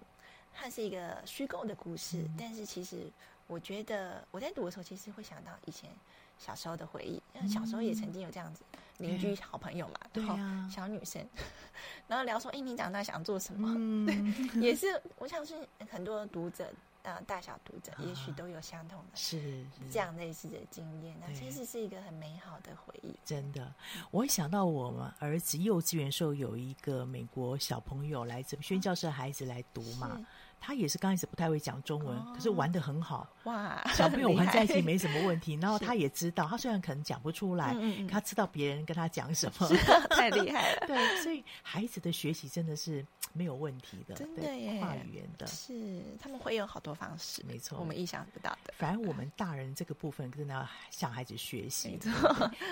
[0.54, 3.10] 它是一个虚构的故事，嗯、但是其实
[3.48, 5.90] 我觉得我在读的时候，其实会想到以前
[6.38, 7.22] 小时候的回忆。
[7.36, 8.62] 因为小时候也曾经有这样子
[9.00, 11.28] 邻居好朋友嘛，对啊、然后小女生，
[12.08, 16.66] 然后聊说：“哎，你长大想做什么？”嗯、对， 也是我想是很多读者
[17.02, 21.18] 啊、呃，大小读者也许都有相同的，是这样类似的经验。
[21.20, 23.14] 那其实是一个很美好的回忆。
[23.26, 23.74] 真的，
[24.12, 30.22] 我会想到我们儿子幼稚园时候有一个美国小朋友来自宣教社的孩子来读嘛。
[30.66, 33.28] 他也是刚开始不太会讲中文，哦、可是玩的很好。
[33.44, 35.56] 哇， 小朋友玩在一起没什么问题。
[35.62, 39.68] 然后他也知道，他虽然可能讲不出来，嗯嗯他知道别人跟他讲什么，
[40.12, 40.84] 太厉害了。
[40.88, 48.74] 对，所以孩子的学习真的是没有问题的，真的耶，跨语言的，是他们会有好多方式，没错，我们意想不到的。
[48.78, 52.00] 反而我们大人这个部分真的要向孩子学习，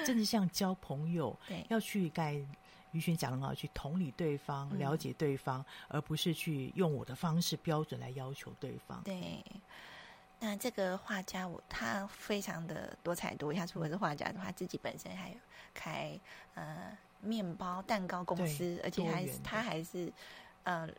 [0.06, 2.42] 真的像交朋友，对，要去该。
[2.92, 9.02] 于轩讲得很好，去同理对方，了解对方，嗯、而不是去用我的方式标准来要求对方。
[9.04, 9.44] 对，
[10.40, 15.36] 那这个画家我他非常的多才多艺，他除了是画家的话，他自己本身还有
[15.74, 16.20] 开
[16.56, 20.12] 呃面包蛋糕公司，而且还他还是
[20.64, 20.90] 呃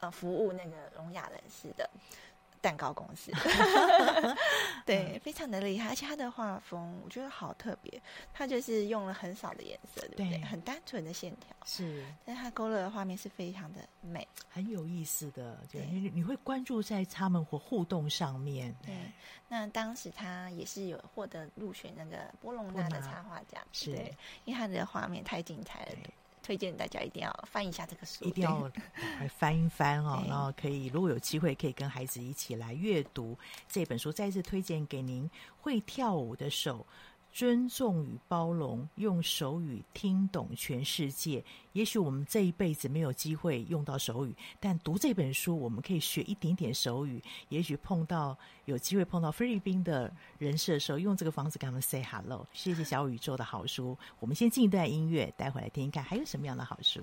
[0.00, 1.88] 呃服务那个聋哑人士的。
[2.66, 3.30] 蛋糕公司。
[4.84, 8.02] 对，非常的厉害，而且他的画风我觉得好特别，
[8.32, 10.30] 他就是用了很少的颜色，对不对？
[10.30, 15.58] 对很单纯的线条，是，但是他勾勒的画面是非常的美，很有意思的。
[15.70, 18.74] 对，你你会关注在他们或互动上面。
[18.84, 18.94] 对，
[19.48, 23.92] 那当时他也是有获得入选那个波隆纳的插画奖，是，
[24.44, 25.96] 因为他的画面太精彩了。
[26.46, 28.70] 推荐大家一定要翻一下这个书，一定要
[29.18, 30.22] 来翻一翻哦。
[30.28, 33.36] 然后可以，如果有机会，可以跟孩子一起来阅读
[33.68, 34.12] 这本书。
[34.12, 35.28] 再次推荐给您，
[35.60, 36.86] 《会跳舞的手》。
[37.36, 41.44] 尊重与包容，用手语听懂全世界。
[41.74, 47.22] 也许我们这一辈子没有机会用到手语，但读这本书，我们可以学一点点手语。
[47.50, 48.34] 也许碰到
[48.64, 52.46] 有机会碰到菲律宾的人士的时候，用这个方式跟他们 say hello。
[52.54, 53.94] 谢谢小宇宙的好书。
[54.18, 57.02] 我们先进一段音乐，待会来听一看还有什么样的好书。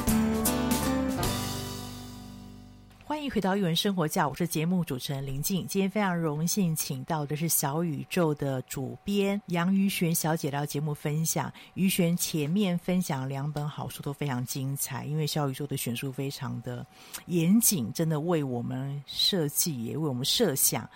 [3.21, 5.67] 欢迎回到一文生活家，我是节目主持人林静。
[5.67, 11.53] 今天非常荣幸请到的是小宇宙的主编杨于璇小姐到节目分享。
[11.75, 16.83] 于璇前面分享两本好书都非常精彩，因为小宇宙的选书非常的
[17.27, 20.89] 严谨，真的为我们设计也为我们设想。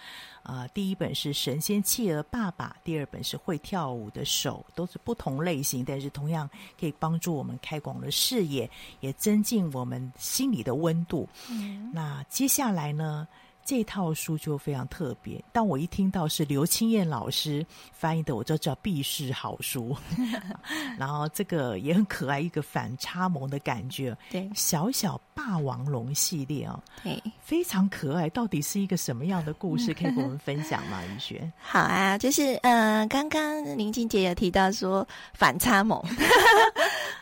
[0.45, 6.47] 啊、呃，第一本是《神仙企鹅爸爸》，第二本是《会跳舞的手》，都是不同类型，但是同样
[6.79, 8.69] 可以帮助我们开广了视野，
[8.99, 11.27] 也增进我们心里的温度。
[11.49, 13.27] 嗯，那接下来呢？
[13.66, 15.43] 这套书就非常特别。
[15.51, 19.97] 当我一听到是刘清燕老师翻译的，我就知道必是好书。
[20.97, 24.16] 然后这个也很可爱，一个反差萌的感觉。
[24.30, 28.30] 对，小小霸王龙系列哦，对，非常可爱。
[28.30, 29.93] 到底是一个什么样的故事？
[29.95, 31.01] 可以跟我们分享吗？
[31.09, 31.51] 雨璇？
[31.59, 35.99] 好啊，就是呃，刚刚林静姐有提到说反差萌。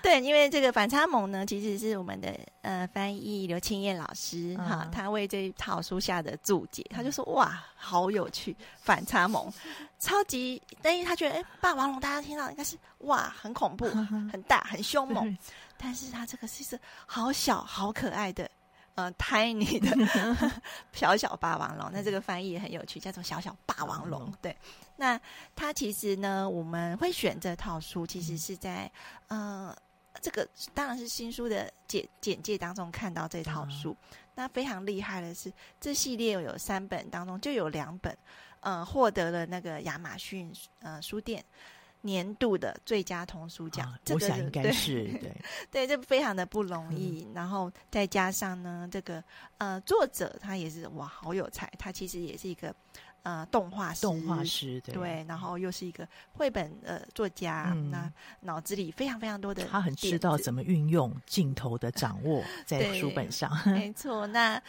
[0.06, 9.50] 对，因为这个反差萌呢，其实是我们的呃翻译刘青燕老师哈，他为这一套书下的注解，他就说哇，好有趣，反差萌，
[10.00, 13.86] 超级，但是他觉得哎，霸王龙大家听到应该是哇，很恐怖，
[14.30, 15.38] 很大，很凶猛，
[15.78, 18.52] 但是他这个是是好小好可爱的
[18.96, 20.52] 呃 tiny 的
[20.92, 24.54] 小小霸王龙，那这个翻译也很有趣，叫做小小霸王龙，对。
[24.98, 25.18] 那
[25.56, 28.92] 他其实呢，我们会选这套书，其实是在
[29.30, 29.74] 呃。
[30.22, 33.96] 这个当然是新书的简简介当中看到这套书。
[34.12, 38.18] 嗯、那非常厉害的是，这系列有三本当中就有两本，
[38.62, 41.44] 呃，获得了那个亚马逊呃书店
[42.02, 43.92] 年度的最佳童书奖。
[43.92, 45.38] 啊这个、我想应该是对
[45.86, 47.26] 对，这非常的不容易。
[47.30, 49.24] 嗯、然后再加上呢，这个
[49.58, 52.74] 呃作者他也是哇，好有才，他其实也是一个。
[53.24, 58.12] 呃，动画师，动画师对，对，然后又是一个绘本呃作家，嗯、那
[58.42, 64.62] 脑子里非常非常多的，他很知道怎么运用镜头的掌握在书本上，没错，那。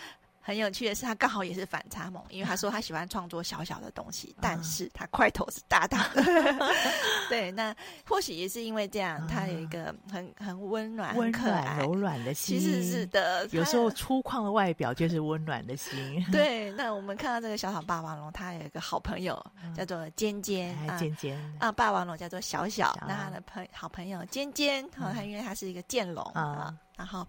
[0.47, 6.23] 很有趣的是，他刚好也是反差萌，因为他说他喜欢创作小小的东西，但是他块头是大大的。
[7.31, 7.75] 对，那
[8.07, 12.61] 或许也是因为这样，他有一个很很温暖、温暖、柔软的心。
[12.61, 16.23] 其实是的，有时候粗犷的外表就是温暖的心。
[16.31, 19.43] 对，那我们看到这个小小霸王龙，他有一个好朋友
[19.75, 27.27] 叫做尖尖，尖尖啊，霸王龙叫做小小，那他的朋好朋友尖尖，哈，他因为他是一个剑龙啊，然后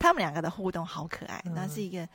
[0.00, 2.08] 他们两个的互动好可爱，那是一个。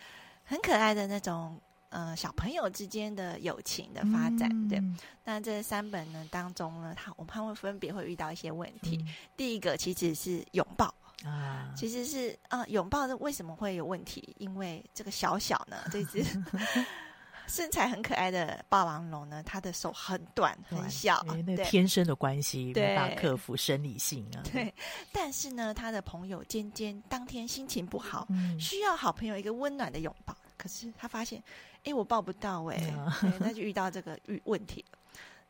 [0.52, 4.84] 很可爱的那种，呃，小朋友之间的友情的发展，嗯、对。
[5.24, 8.98] 那这三本呢当中呢，他我们会分别会遇到一些问题。
[8.98, 10.94] 嗯、第一个其实是拥抱
[11.24, 14.36] 啊，其实是啊，拥抱的为什么会有问题？
[14.40, 16.22] 因为这个小小呢，这只
[17.52, 24.40] 身材很可爱的霸王龙呢，它的手很短很小，因为那天生的关系没办法克服生理性啊。
[24.50, 24.74] 对，
[25.12, 30.34] 但是呢，他的朋友尖尖当天心情不好，嗯、需要好朋友一个温暖的拥抱。
[30.56, 31.44] 可是他发现，
[31.84, 32.78] 哎，我抱不到哎，
[33.20, 34.98] 对， 那就遇到这个遇问题了。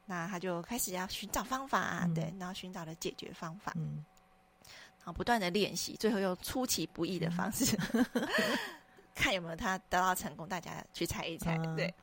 [0.05, 4.03] 那他就开始要寻找方法啊，嗯、对，然后寻找了解决方法，嗯，
[4.97, 8.05] 然后不断的练习，最后用出其不意的方式，嗯、
[9.15, 10.47] 看有没有他得到成功。
[10.47, 11.93] 大家去猜一猜，嗯、对。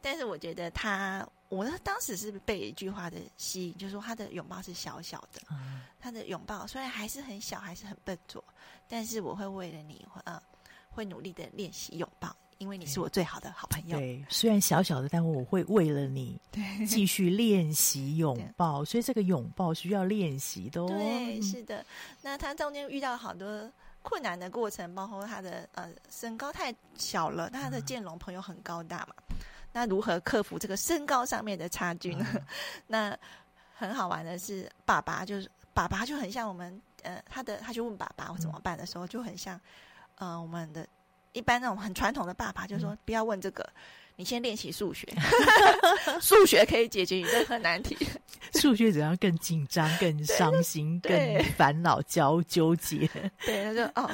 [0.00, 8.42] 但是我觉得他，我当时是被一句话的吸引，就是说他的拥抱是小小的，嗯、他的拥抱虽然还是很小，还是很笨拙，
[8.88, 10.40] 但是我会为了你，呃，
[10.88, 12.34] 会努力的练习拥抱。
[12.58, 13.96] 因为你是我最好的好朋友。
[13.96, 16.36] 对，虽然小小的，但我会为了你
[16.88, 20.88] 继续练习拥抱，所以这个拥抱需要练习的哦。
[20.88, 21.86] 对，是的。
[22.20, 23.70] 那他中间遇到好多
[24.08, 29.14] 困难的过程，包括他的呃身高太小了，他的剑龙朋友很高大嘛。
[29.30, 29.36] 嗯、
[29.72, 32.26] 那如何克服这个身高上面的差距呢？
[32.34, 32.42] 嗯、
[32.86, 33.18] 那
[33.76, 39.60] 很好玩的是，爸爸就是爸爸就很像我们呃他的，他就问爸爸我怎么办的时候，就很像
[40.14, 40.86] 呃我们的。
[41.34, 43.80] 一般那种很传统的爸爸就说：“不要问这个，嗯、
[44.18, 45.06] 你先练习数学，
[46.20, 47.96] 数学可以解决你任何难题。
[48.54, 51.16] 数学只要更紧张、更伤心、更
[51.56, 53.08] 烦恼、焦纠结。”
[53.46, 54.10] 对，他就哦，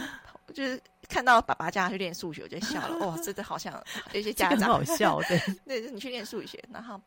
[0.53, 0.79] 就是
[1.09, 3.07] 看到爸爸叫他去练数学，我就笑了。
[3.07, 3.83] 哦，真的好像
[4.13, 5.41] 有些家长很好笑的。
[5.67, 7.01] 对，就是你去练数学，然后。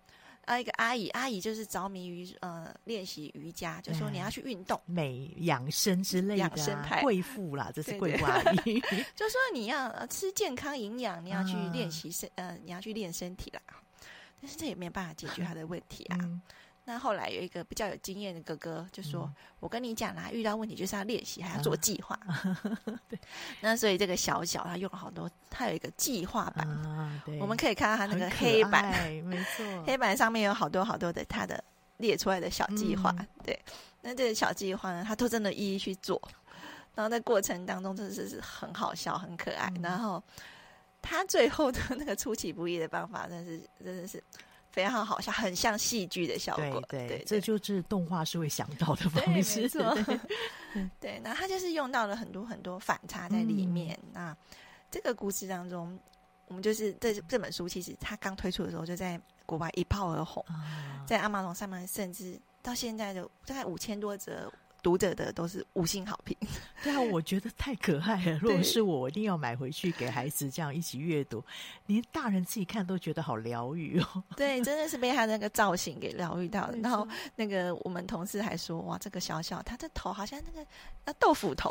[0.47, 8.79] 啊，一个阿姨，阿姨就是着迷于呃练习瑜伽，就说你要去运动、美养生之类的、啊，养生派贵妇啦，这是贵妇阿姨，
[9.13, 13.61] 就说你要吃健康营养，你要去练习身，呃，你要去练身体啦。
[14.39, 16.17] 但是这也没有办法解决他的问题啊。
[16.21, 16.41] 嗯
[16.89, 22.17] 那后来有一个比较有经验的哥哥就说：“嗯、我跟你讲啦，遇到问题就是要练习，还要做计划。
[22.25, 22.61] 啊”
[23.09, 23.19] 对。
[23.59, 27.21] 那所以这个小小他用了好多，他有一个计划版、啊。
[27.41, 31.61] 我们可以看到他那个黑板，没错，黑板上面有好多好多的他的
[31.97, 33.13] 列出来的小计划。
[33.19, 33.61] 嗯、对。
[34.01, 36.21] 那这个小计划呢，他都真的一一去做。
[36.95, 39.69] 然后在过程当中，真的是很好笑，很可爱。
[39.75, 40.23] 嗯、然后
[41.01, 44.23] 他最后的那个出其不意的办法，真的是真的是。
[44.77, 46.79] 非常好笑，很像戏剧的效果。
[46.87, 49.61] 对对，对，这就是动画是会想到的方式。
[49.61, 49.97] 没错。
[51.01, 53.97] 对，那他就是用到了很多很多反差在里面。
[54.03, 54.37] 嗯、那
[54.91, 55.99] 这个故事当中，
[56.47, 64.53] 我们就是这这本书，其实它刚推出的时候就在国外一炮而红，啊、在 Amazon 上面，甚至到现在的大概五千多则。
[64.81, 66.35] 读者的都是五星好评，
[66.83, 68.39] 对啊，我觉得太可爱了。
[68.39, 71.43] 如果是我，我一定要买回去给孩子这样一起阅读，
[71.87, 74.23] 连大人自己看都觉得好疗愈哦。
[74.37, 76.77] 对，真的是被他那个造型给疗愈到了。
[76.77, 80.67] 然后那个我们同事还说，哇，这个小小他的头好像那个
[81.05, 81.69] 那豆腐头，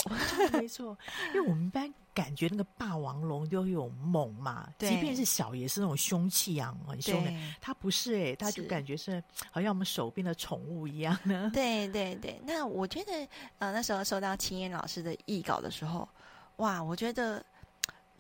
[0.53, 0.97] 没错，
[1.35, 1.93] 因为我们班。
[2.17, 7.31] 感觉那个霸王龙都有猛嘛，即便是小也是那种凶气啊，很凶的。
[7.61, 11.49] 它不是哎、欸，它就感觉是好像我们手边的宠物一样的。
[11.53, 13.13] 对对对，那我觉得
[13.59, 16.09] 呃那时候收到青燕老师的译稿的时候，
[16.57, 17.45] 哇，我觉得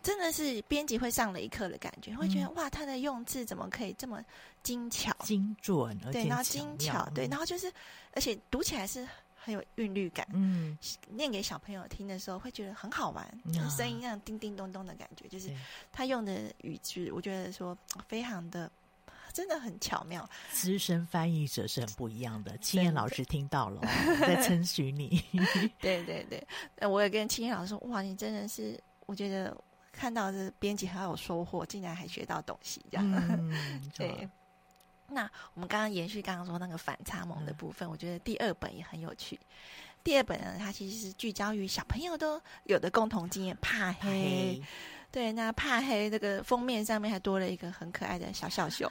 [0.02, 4.22] 真的是编辑会上了一课的感觉，会觉得、嗯、哇，他的用字怎么可以这么
[4.62, 7.72] 精巧、精准，而且对，然后精巧，对，然后就是
[8.12, 9.08] 而且读起来是。
[9.46, 10.76] 很有韵律感，嗯，
[11.08, 15.54] 念给小朋友听的时候会觉得很好玩，嗯、就是声音那样叮叮咚咚的感觉，就是
[15.92, 17.78] 他用的语句，我觉得说
[18.08, 18.68] 非常的，
[19.32, 20.28] 真的很巧妙。
[20.50, 23.80] 资深翻译者是很不一样的，青燕老师听到了，
[24.18, 25.22] 在称许你。
[25.78, 26.44] 对对对，
[26.80, 28.76] 那我也跟青燕老师说，哇，你真的是，
[29.06, 29.56] 我觉得
[29.92, 34.28] 看到这编辑很有收获，竟然还学到东西，这样，嗯、 对。
[35.08, 39.38] 那我们刚刚延续刚刚说那个反差萌的部分，嗯、我觉得第二本也很有趣。
[40.02, 44.08] 第二本呢，它其实是聚焦于小朋友都有的共同经验——怕黑。
[44.10, 44.62] 嘿
[45.16, 48.86] 对，那怕黑这个封面上面还多了一个很可爱的小小熊。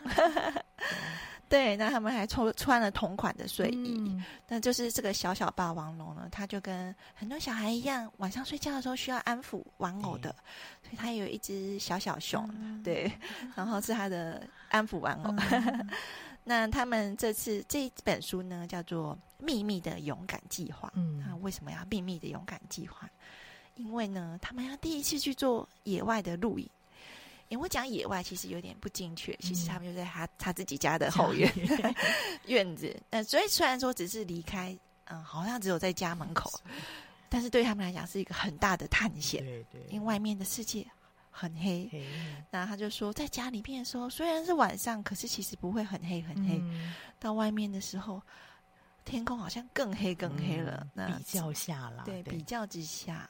[1.48, 3.94] 对，那他们还穿穿了同款的睡衣。
[3.96, 10.36] 嗯、那就是这个小小霸王龙呢，他就跟很多小孩一样，晚上睡觉的时候需要安抚玩偶的，
[10.82, 12.50] 对所以他有一只小小熊。
[12.60, 13.12] 嗯、对，
[13.56, 15.36] 然后是他的安抚玩偶。
[15.52, 15.88] 嗯、
[16.44, 19.16] 那他们这次这本书呢，叫做
[19.46, 20.88] 《秘密的勇敢计划》。
[20.96, 23.08] 嗯，那为什么要秘密的勇敢计划？
[23.76, 26.70] 因为呢，他们要第一次去做野外的露营。
[27.48, 31.48] 因为讲野外其实有点不精确，其实他们就在他他自己家的后院
[32.48, 33.00] 院子。
[33.12, 36.52] 那所以虽然说只是离开，嗯，好像只有在家门口，
[37.30, 39.46] 但是对他们来讲是一个很大的探险。
[39.46, 40.88] 对对，因为外面的世界
[41.30, 41.88] 很黑。
[42.50, 46.60] 那他就说，在家里面的时候虽然是晚上，可是其实不会很黑很黑。
[47.20, 48.20] 到外面的时候，
[49.06, 50.88] 天空好像更黑更黑了。
[50.96, 53.30] 那比较下了，对，比较之下。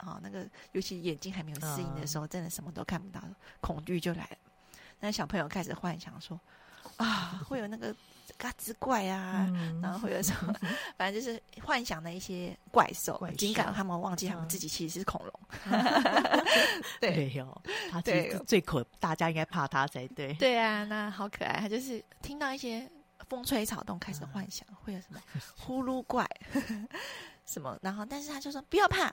[0.00, 3.20] 啊、哦，那个尤其眼睛还没有适应的时候，嗯、真的什么都看不到，
[3.60, 4.36] 恐惧就来了。
[5.00, 6.38] 那小朋友开始幻想说
[6.98, 7.94] ：“啊，会有那个
[8.36, 10.54] 嘎吱怪啊，嗯、然后会有什么，
[10.98, 13.18] 反正就是幻想的一些怪兽。
[13.38, 15.32] 尽管他们忘记他们自己其实是恐龙。
[17.00, 20.34] 对哟，他最最可，大家应该怕他才对。
[20.34, 21.60] 对啊，那好可爱。
[21.60, 22.86] 他就是听到一些
[23.28, 25.18] 风吹草动，开始幻想、嗯、会有什么
[25.56, 26.28] 呼噜怪
[27.46, 29.10] 什么，然后但是他就说不要怕。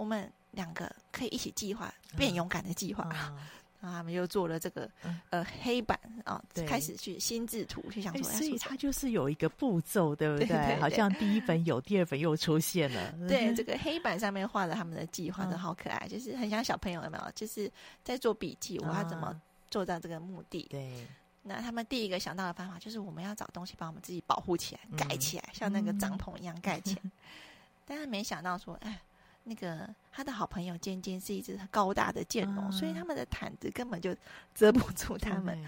[0.00, 3.36] 我们两个可以一起计划变勇敢的计划，然后
[3.98, 4.90] 他们又做了这个
[5.28, 10.80] 呃黑板啊，开始去心智图，去想说，所以它就是有一个步骤，对不对？
[10.80, 13.12] 好像第一本有，第二本又出现了。
[13.28, 17.30] 对，这个黑板上面画了他们的计划，都好可爱，就是很像小朋友有没有？
[17.34, 17.70] 就是
[18.02, 19.38] 在做笔记，我要怎么
[19.70, 20.66] 做到这个目的？
[20.70, 21.06] 对。
[21.42, 27.10] 那他们第一个想到的方法就是，我们要找东西把我们自己保护起来，盖起来，像那个帐篷一样盖起来。
[27.84, 28.98] 但是没想到说，哎。
[29.42, 34.14] 那个他的好朋友尖尖是一只高大的剑龙，嗯、所以他们的毯子根本就
[34.54, 35.58] 遮不住他们。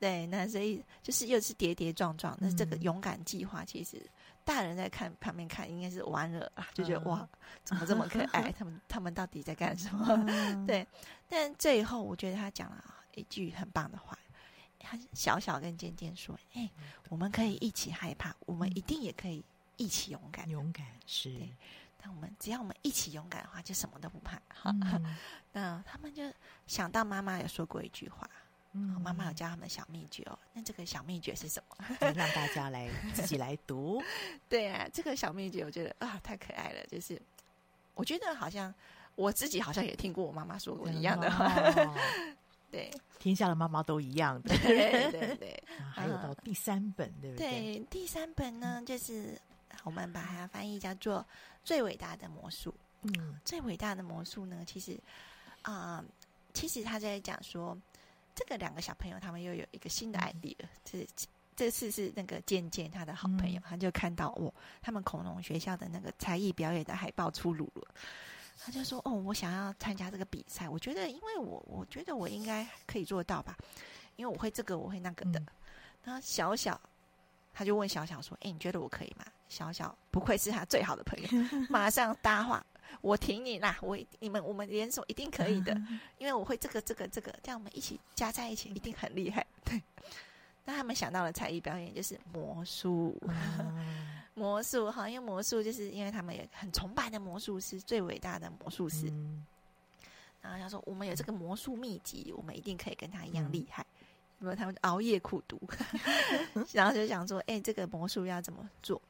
[0.00, 2.36] 对， 对，那所以就是又是跌跌撞撞。
[2.40, 4.00] 那这个勇敢计划，其实
[4.44, 7.28] 大人在看旁边看，应该是玩了啊，就觉得、嗯、哇，
[7.64, 8.50] 怎么这么可爱？
[8.58, 10.06] 他们他们到底在干什么？
[10.26, 10.86] 嗯、对，
[11.28, 12.82] 但最后我觉得他讲了
[13.14, 14.18] 一句很棒的话，
[14.78, 16.70] 他小小跟尖尖说：“哎、欸，
[17.10, 19.44] 我们可以一起害怕，我们一定也可以
[19.76, 20.48] 一起勇敢。
[20.48, 21.30] 勇敢是。”
[22.00, 24.40] 但我们只要我们一起勇敢的话，就什么都不怕。
[24.64, 25.16] 嗯、
[25.52, 26.22] 那他们就
[26.66, 28.28] 想到妈妈有说过一句话，
[28.72, 30.38] 嗯，妈妈有教他们小秘诀哦。
[30.52, 31.76] 那这个小秘诀是什么？
[32.00, 34.00] 让大家来自己来读。
[34.48, 36.86] 对啊，这个小秘诀我觉得啊太可爱了。
[36.86, 37.20] 就是
[37.94, 38.72] 我觉得好像
[39.16, 41.46] 我自己好像也听过我妈妈说过一样的话。
[41.46, 41.96] 哦、
[42.70, 44.56] 对，天下的妈妈都一样的。
[44.58, 45.64] 对对对。
[45.80, 47.48] 啊，还有到第三本，对不对？
[47.48, 49.40] 对，第三本呢，就是
[49.84, 51.20] 我们把它翻译叫做
[51.68, 52.70] 《最伟大的魔术》。
[53.02, 54.98] 嗯，最伟大的魔术呢，其实
[55.60, 56.04] 啊、呃，
[56.54, 57.76] 其实他在讲说，
[58.34, 61.08] 这个两个小朋友他们又有一个新的 idea，这、嗯、
[61.54, 64.50] 这次是那个健健他的好朋友，嗯、他就看到哦，
[64.80, 67.94] 他们恐龙学校的那个才艺表演的海报出炉了，
[68.58, 73.54] 他就说哦，我想要参加这个比赛，我觉得因为我我觉得我应该可以做到吧，
[74.16, 75.42] 因为我会这个我会那个的。
[76.02, 76.80] 那、嗯、小小
[77.52, 79.24] 他就问小小说，哎，你觉得我可以吗？
[79.48, 81.28] 小小不愧是他最好的朋友，
[81.68, 82.64] 马上搭话。
[83.02, 83.76] 我挺你啦！
[83.82, 85.72] 我你们我们联手一定可以的，
[86.18, 89.46] 因为我会这个这个这个，这样我们一起加在一起一定很厉害。
[89.62, 89.80] 对，
[90.64, 99.06] 那他们想到了才艺表演就是魔术，嗯、 魔术哈，因为魔术就是因为他们也很崇拜的魔术师，最伟大的魔术师。
[99.10, 99.46] 嗯、
[100.40, 103.84] 然后他说：“我们有这个魔术秘籍，我们一定可以跟他一样厉害。”
[104.56, 105.60] 他们熬夜苦读，
[106.72, 109.00] 然后就想说：“哎，这个魔术要怎么做？”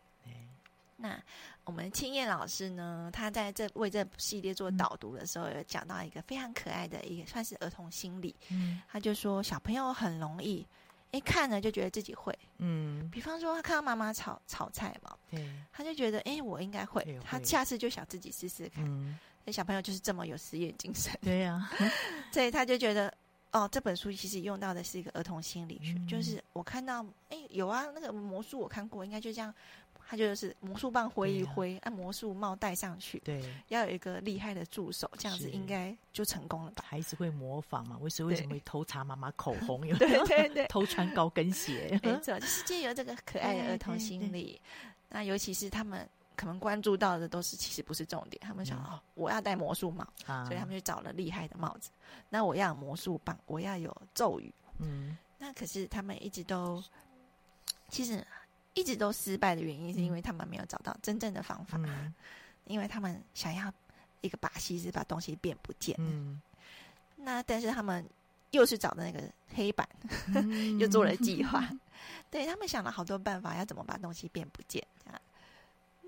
[1.00, 1.16] 那
[1.62, 3.08] 我们青燕老师呢？
[3.12, 8.34] 他在这为这系列做导读的时候，有讲到一个非常可爱的一个，算是儿童心理。
[8.50, 10.66] 嗯，他就说小朋友很容易，
[11.12, 12.36] 一看了就觉得自己会。
[12.56, 17.16] 嗯，比方说他看到妈妈炒炒菜嘛，对，他就觉得哎，我应该会。
[17.24, 18.84] 他下次就想自己试试看。
[18.84, 21.16] 嗯，那小朋友就是这么有实验精神。
[21.22, 21.70] 对呀，
[22.32, 23.14] 所以他就觉得
[23.52, 29.54] 哦，这本书其实用到的是一个儿童心理学，就是我看到哎有啊，那个魔术我看过，应该就这样。
[30.10, 36.82] 他就是魔术棒挥一挥，按、啊、魔术帽戴上去，对，要有一个厉害的助手，这样子应该就成功了吧？
[36.88, 37.98] 孩子会模仿嘛？
[38.00, 39.84] 为什么为什么会偷擦妈妈口红？
[39.86, 44.58] 有对对对，偷穿高跟鞋，没错，就是借由这个可爱的儿童心理。
[45.10, 46.08] 那尤其是他们
[46.38, 51.90] 可能关注到的都是其实不是重点，他们想、嗯、哦，我要戴魔术帽，啊、所以他们就找了厉害的帽子。
[52.30, 54.54] 那我要有魔术棒，我要有咒语。
[54.78, 56.82] 嗯，那可是他们一直都
[57.88, 58.24] 其实。
[58.74, 62.14] 一直都失败的原因，是因为他们没有找到真正的方法，嗯、
[62.66, 63.72] 因为他们想要
[64.20, 65.96] 一个把戏是把东西变不见。
[65.98, 66.40] 嗯，
[67.16, 68.08] 那但是他们
[68.52, 69.20] 又是找的那个
[69.52, 69.88] 黑板，
[70.32, 71.80] 嗯、 又做了计划，嗯、
[72.30, 74.86] 对他们想了好多办法，要怎么把东西变不见。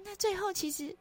[0.04, 0.96] 那最后其实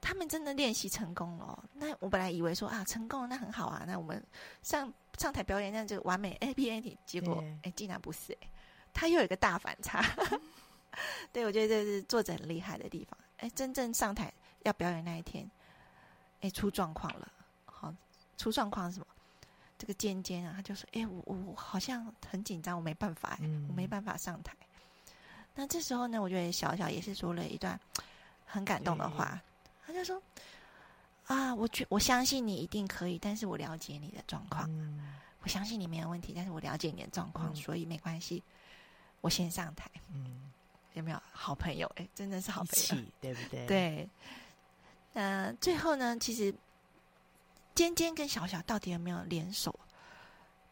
[0.00, 1.64] 他们真的练习成功了。
[1.72, 4.22] 那我本来以为说啊，成功了那很好啊，那我们
[4.62, 8.48] 上上台表演那就完美 A P A T，结果哎，竟然不是哎，
[8.92, 10.04] 他又有一个大反差。
[11.32, 13.18] 对，我觉得这是作者很厉害的地方。
[13.38, 14.32] 哎，真正上台
[14.64, 15.48] 要表演那一天，
[16.40, 17.30] 哎，出状况了。
[17.66, 17.94] 好，
[18.36, 19.06] 出状况是什么？
[19.78, 23.38] 这个尖尖啊，他就说：“哎，我我好像很紧张，我没办法，
[23.68, 24.52] 我没办法上台。”
[25.54, 27.78] 那这时候呢，我觉得小小也是说了一段
[28.48, 29.40] 很感动的话。
[29.86, 30.20] 他就说
[31.28, 34.68] ：“啊，我觉我相信你一定可以，但是我了解你的状况。
[35.42, 38.42] 我相信你没有问题，但是我了解你的状况，所以没关系，
[39.20, 40.50] 我先上台。”嗯。
[40.94, 41.86] 有没有好朋友？
[41.94, 43.66] 哎，真的是好朋友，对不对？
[43.68, 44.08] 对。
[45.12, 46.18] 那、呃、最后呢？
[46.18, 46.52] 其实
[47.72, 49.78] 尖尖跟小小到底有没有联手？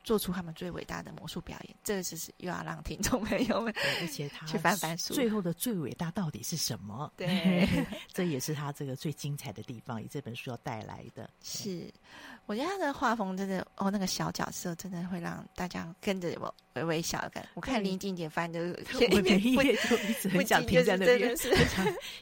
[0.07, 7.13] 做出他们最伟大的魔术表演，这个就是又要让听众朋友们，而且他去翻翻书，最后的最伟大到底是什么？
[7.17, 7.69] 对，
[8.15, 11.29] 这也是他这个最精彩的地方，以这本书要带来的。
[11.43, 11.93] 是，
[12.47, 17.49] 我觉得他的画风真的，哦，那个小角色真的会让大家跟着我微微笑的感觉。
[17.55, 18.61] 我看林静姐翻的，
[19.11, 21.35] 我每一页 就一直很想停在那边，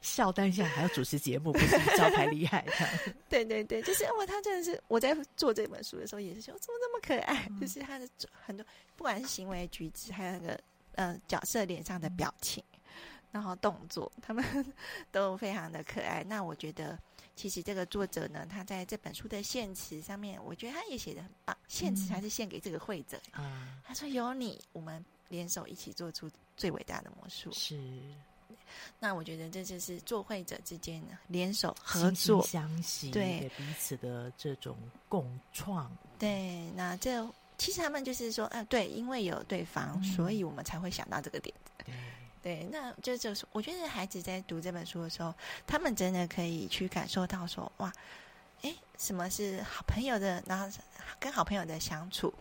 [0.01, 2.73] 笑，但是还要主持节目，不是招牌厉害的。
[3.29, 7.47] 对对对，就是我，他真的是我在做这本书的时候也是说，怎么这么可爱？
[7.61, 7.74] 就是。
[7.75, 8.09] 是他的
[8.47, 8.65] 很多，
[8.97, 10.61] 不管是行为举止，还有那个
[10.95, 12.63] 呃角色脸上的表情，
[13.33, 14.45] 然后动作，他们
[15.11, 16.25] 都非常的可爱。
[16.25, 16.99] 那我觉得，
[17.35, 21.57] 其实这个作者呢，他在这本书的献词上面，我觉得他也写的很棒。
[21.67, 27.79] 献词还是献给这个会者，嗯、他说：“有你，我们联手一起做出最伟大的魔术。”是。
[28.99, 34.77] 那我觉得这就是作会者之间联手合作、相惜，对彼此的这种
[35.09, 35.91] 共创。
[36.19, 37.25] 对，那这。
[37.57, 41.85] 其实他们就是说，啊，对，因为有对方，嗯、所以我们才会想到这个点子。
[41.85, 41.95] 对，
[42.43, 45.33] 对，那就就是，我觉得孩子在读这本书的时候，
[45.67, 47.93] 他们真的可以去感受到说，哇，
[48.63, 50.69] 哎，什么是好朋友的，然后
[51.21, 52.33] 跟好朋友的相处，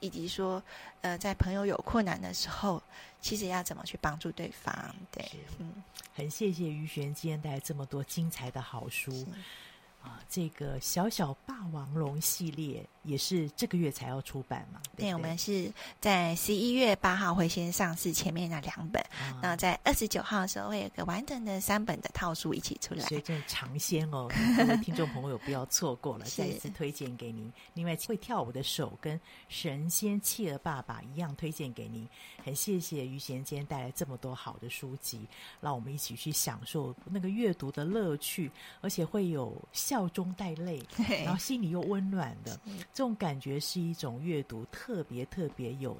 [0.00, 0.62] 以及说，
[1.00, 2.82] 呃，在朋友有困难的时候，
[3.20, 4.94] 其实要怎么去帮助对方。
[5.10, 5.24] 对，
[5.58, 5.82] 嗯，
[6.14, 9.26] 很谢谢于璇今天带来这么多精彩的好书。
[10.06, 14.80] 啊，这个小小霸王龙系列也是这个月才要出版嘛？
[14.96, 27.52] 对，对，对，我们是在十一月八号会先上市前面那两本，啊、然后在二十九号的时候会有个完整的三本的套书一起出来，所以这尝鲜哦， 各位听众朋友不要错过了，再一次推荐给您。
[27.74, 32.08] 另外，会跳舞的手跟神仙企鹅爸爸一样推荐给您。
[32.44, 35.26] 很谢谢于贤今天带来这么多好的书籍，
[35.60, 38.48] 让我们一起去享受那个阅读的乐趣，
[38.80, 39.60] 而且会有
[39.96, 40.82] 笑中带泪，
[41.24, 42.60] 然后心里又温暖的
[42.92, 45.96] 这种感觉，是一种阅读特别特别有。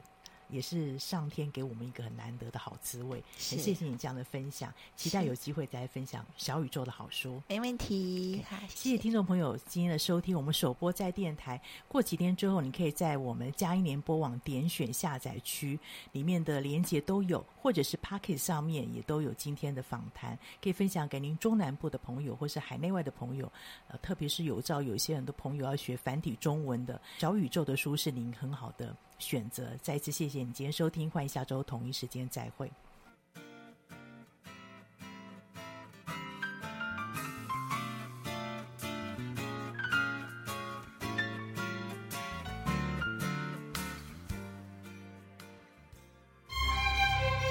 [0.48, 7.42] 也是上天给我们一个很难得的好滋味，很谢谢你这样的分享，期待有机会再分享小宇宙的好书。
[7.48, 8.98] 没问题，好，谢谢。
[8.98, 10.36] 听众朋友今天的收听。
[10.36, 15.78] 我们首播在电台，过几天之后，你可以在我们嘉音联播网点选下载区
[16.12, 23.50] 里面的连接都有，或者是 Pocket 上面也都有今天的访谈，可以分享给您中南部的朋友或是海内外的朋友。
[23.88, 29.64] 呃，特别是有照有些很多朋友要学繁体中文的小宇宙的书是您很好的选择。
[29.82, 32.70] 再一次谢谢你今天收听，欢迎下周同一时间再会。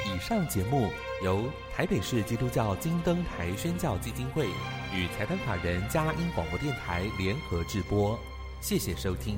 [0.08, 0.90] 以上节目
[1.24, 4.48] 由台北市基督教金灯台宣教基金会
[4.92, 8.18] 与财团法人佳音广播电台联合制播，
[8.60, 9.38] 谢谢收听。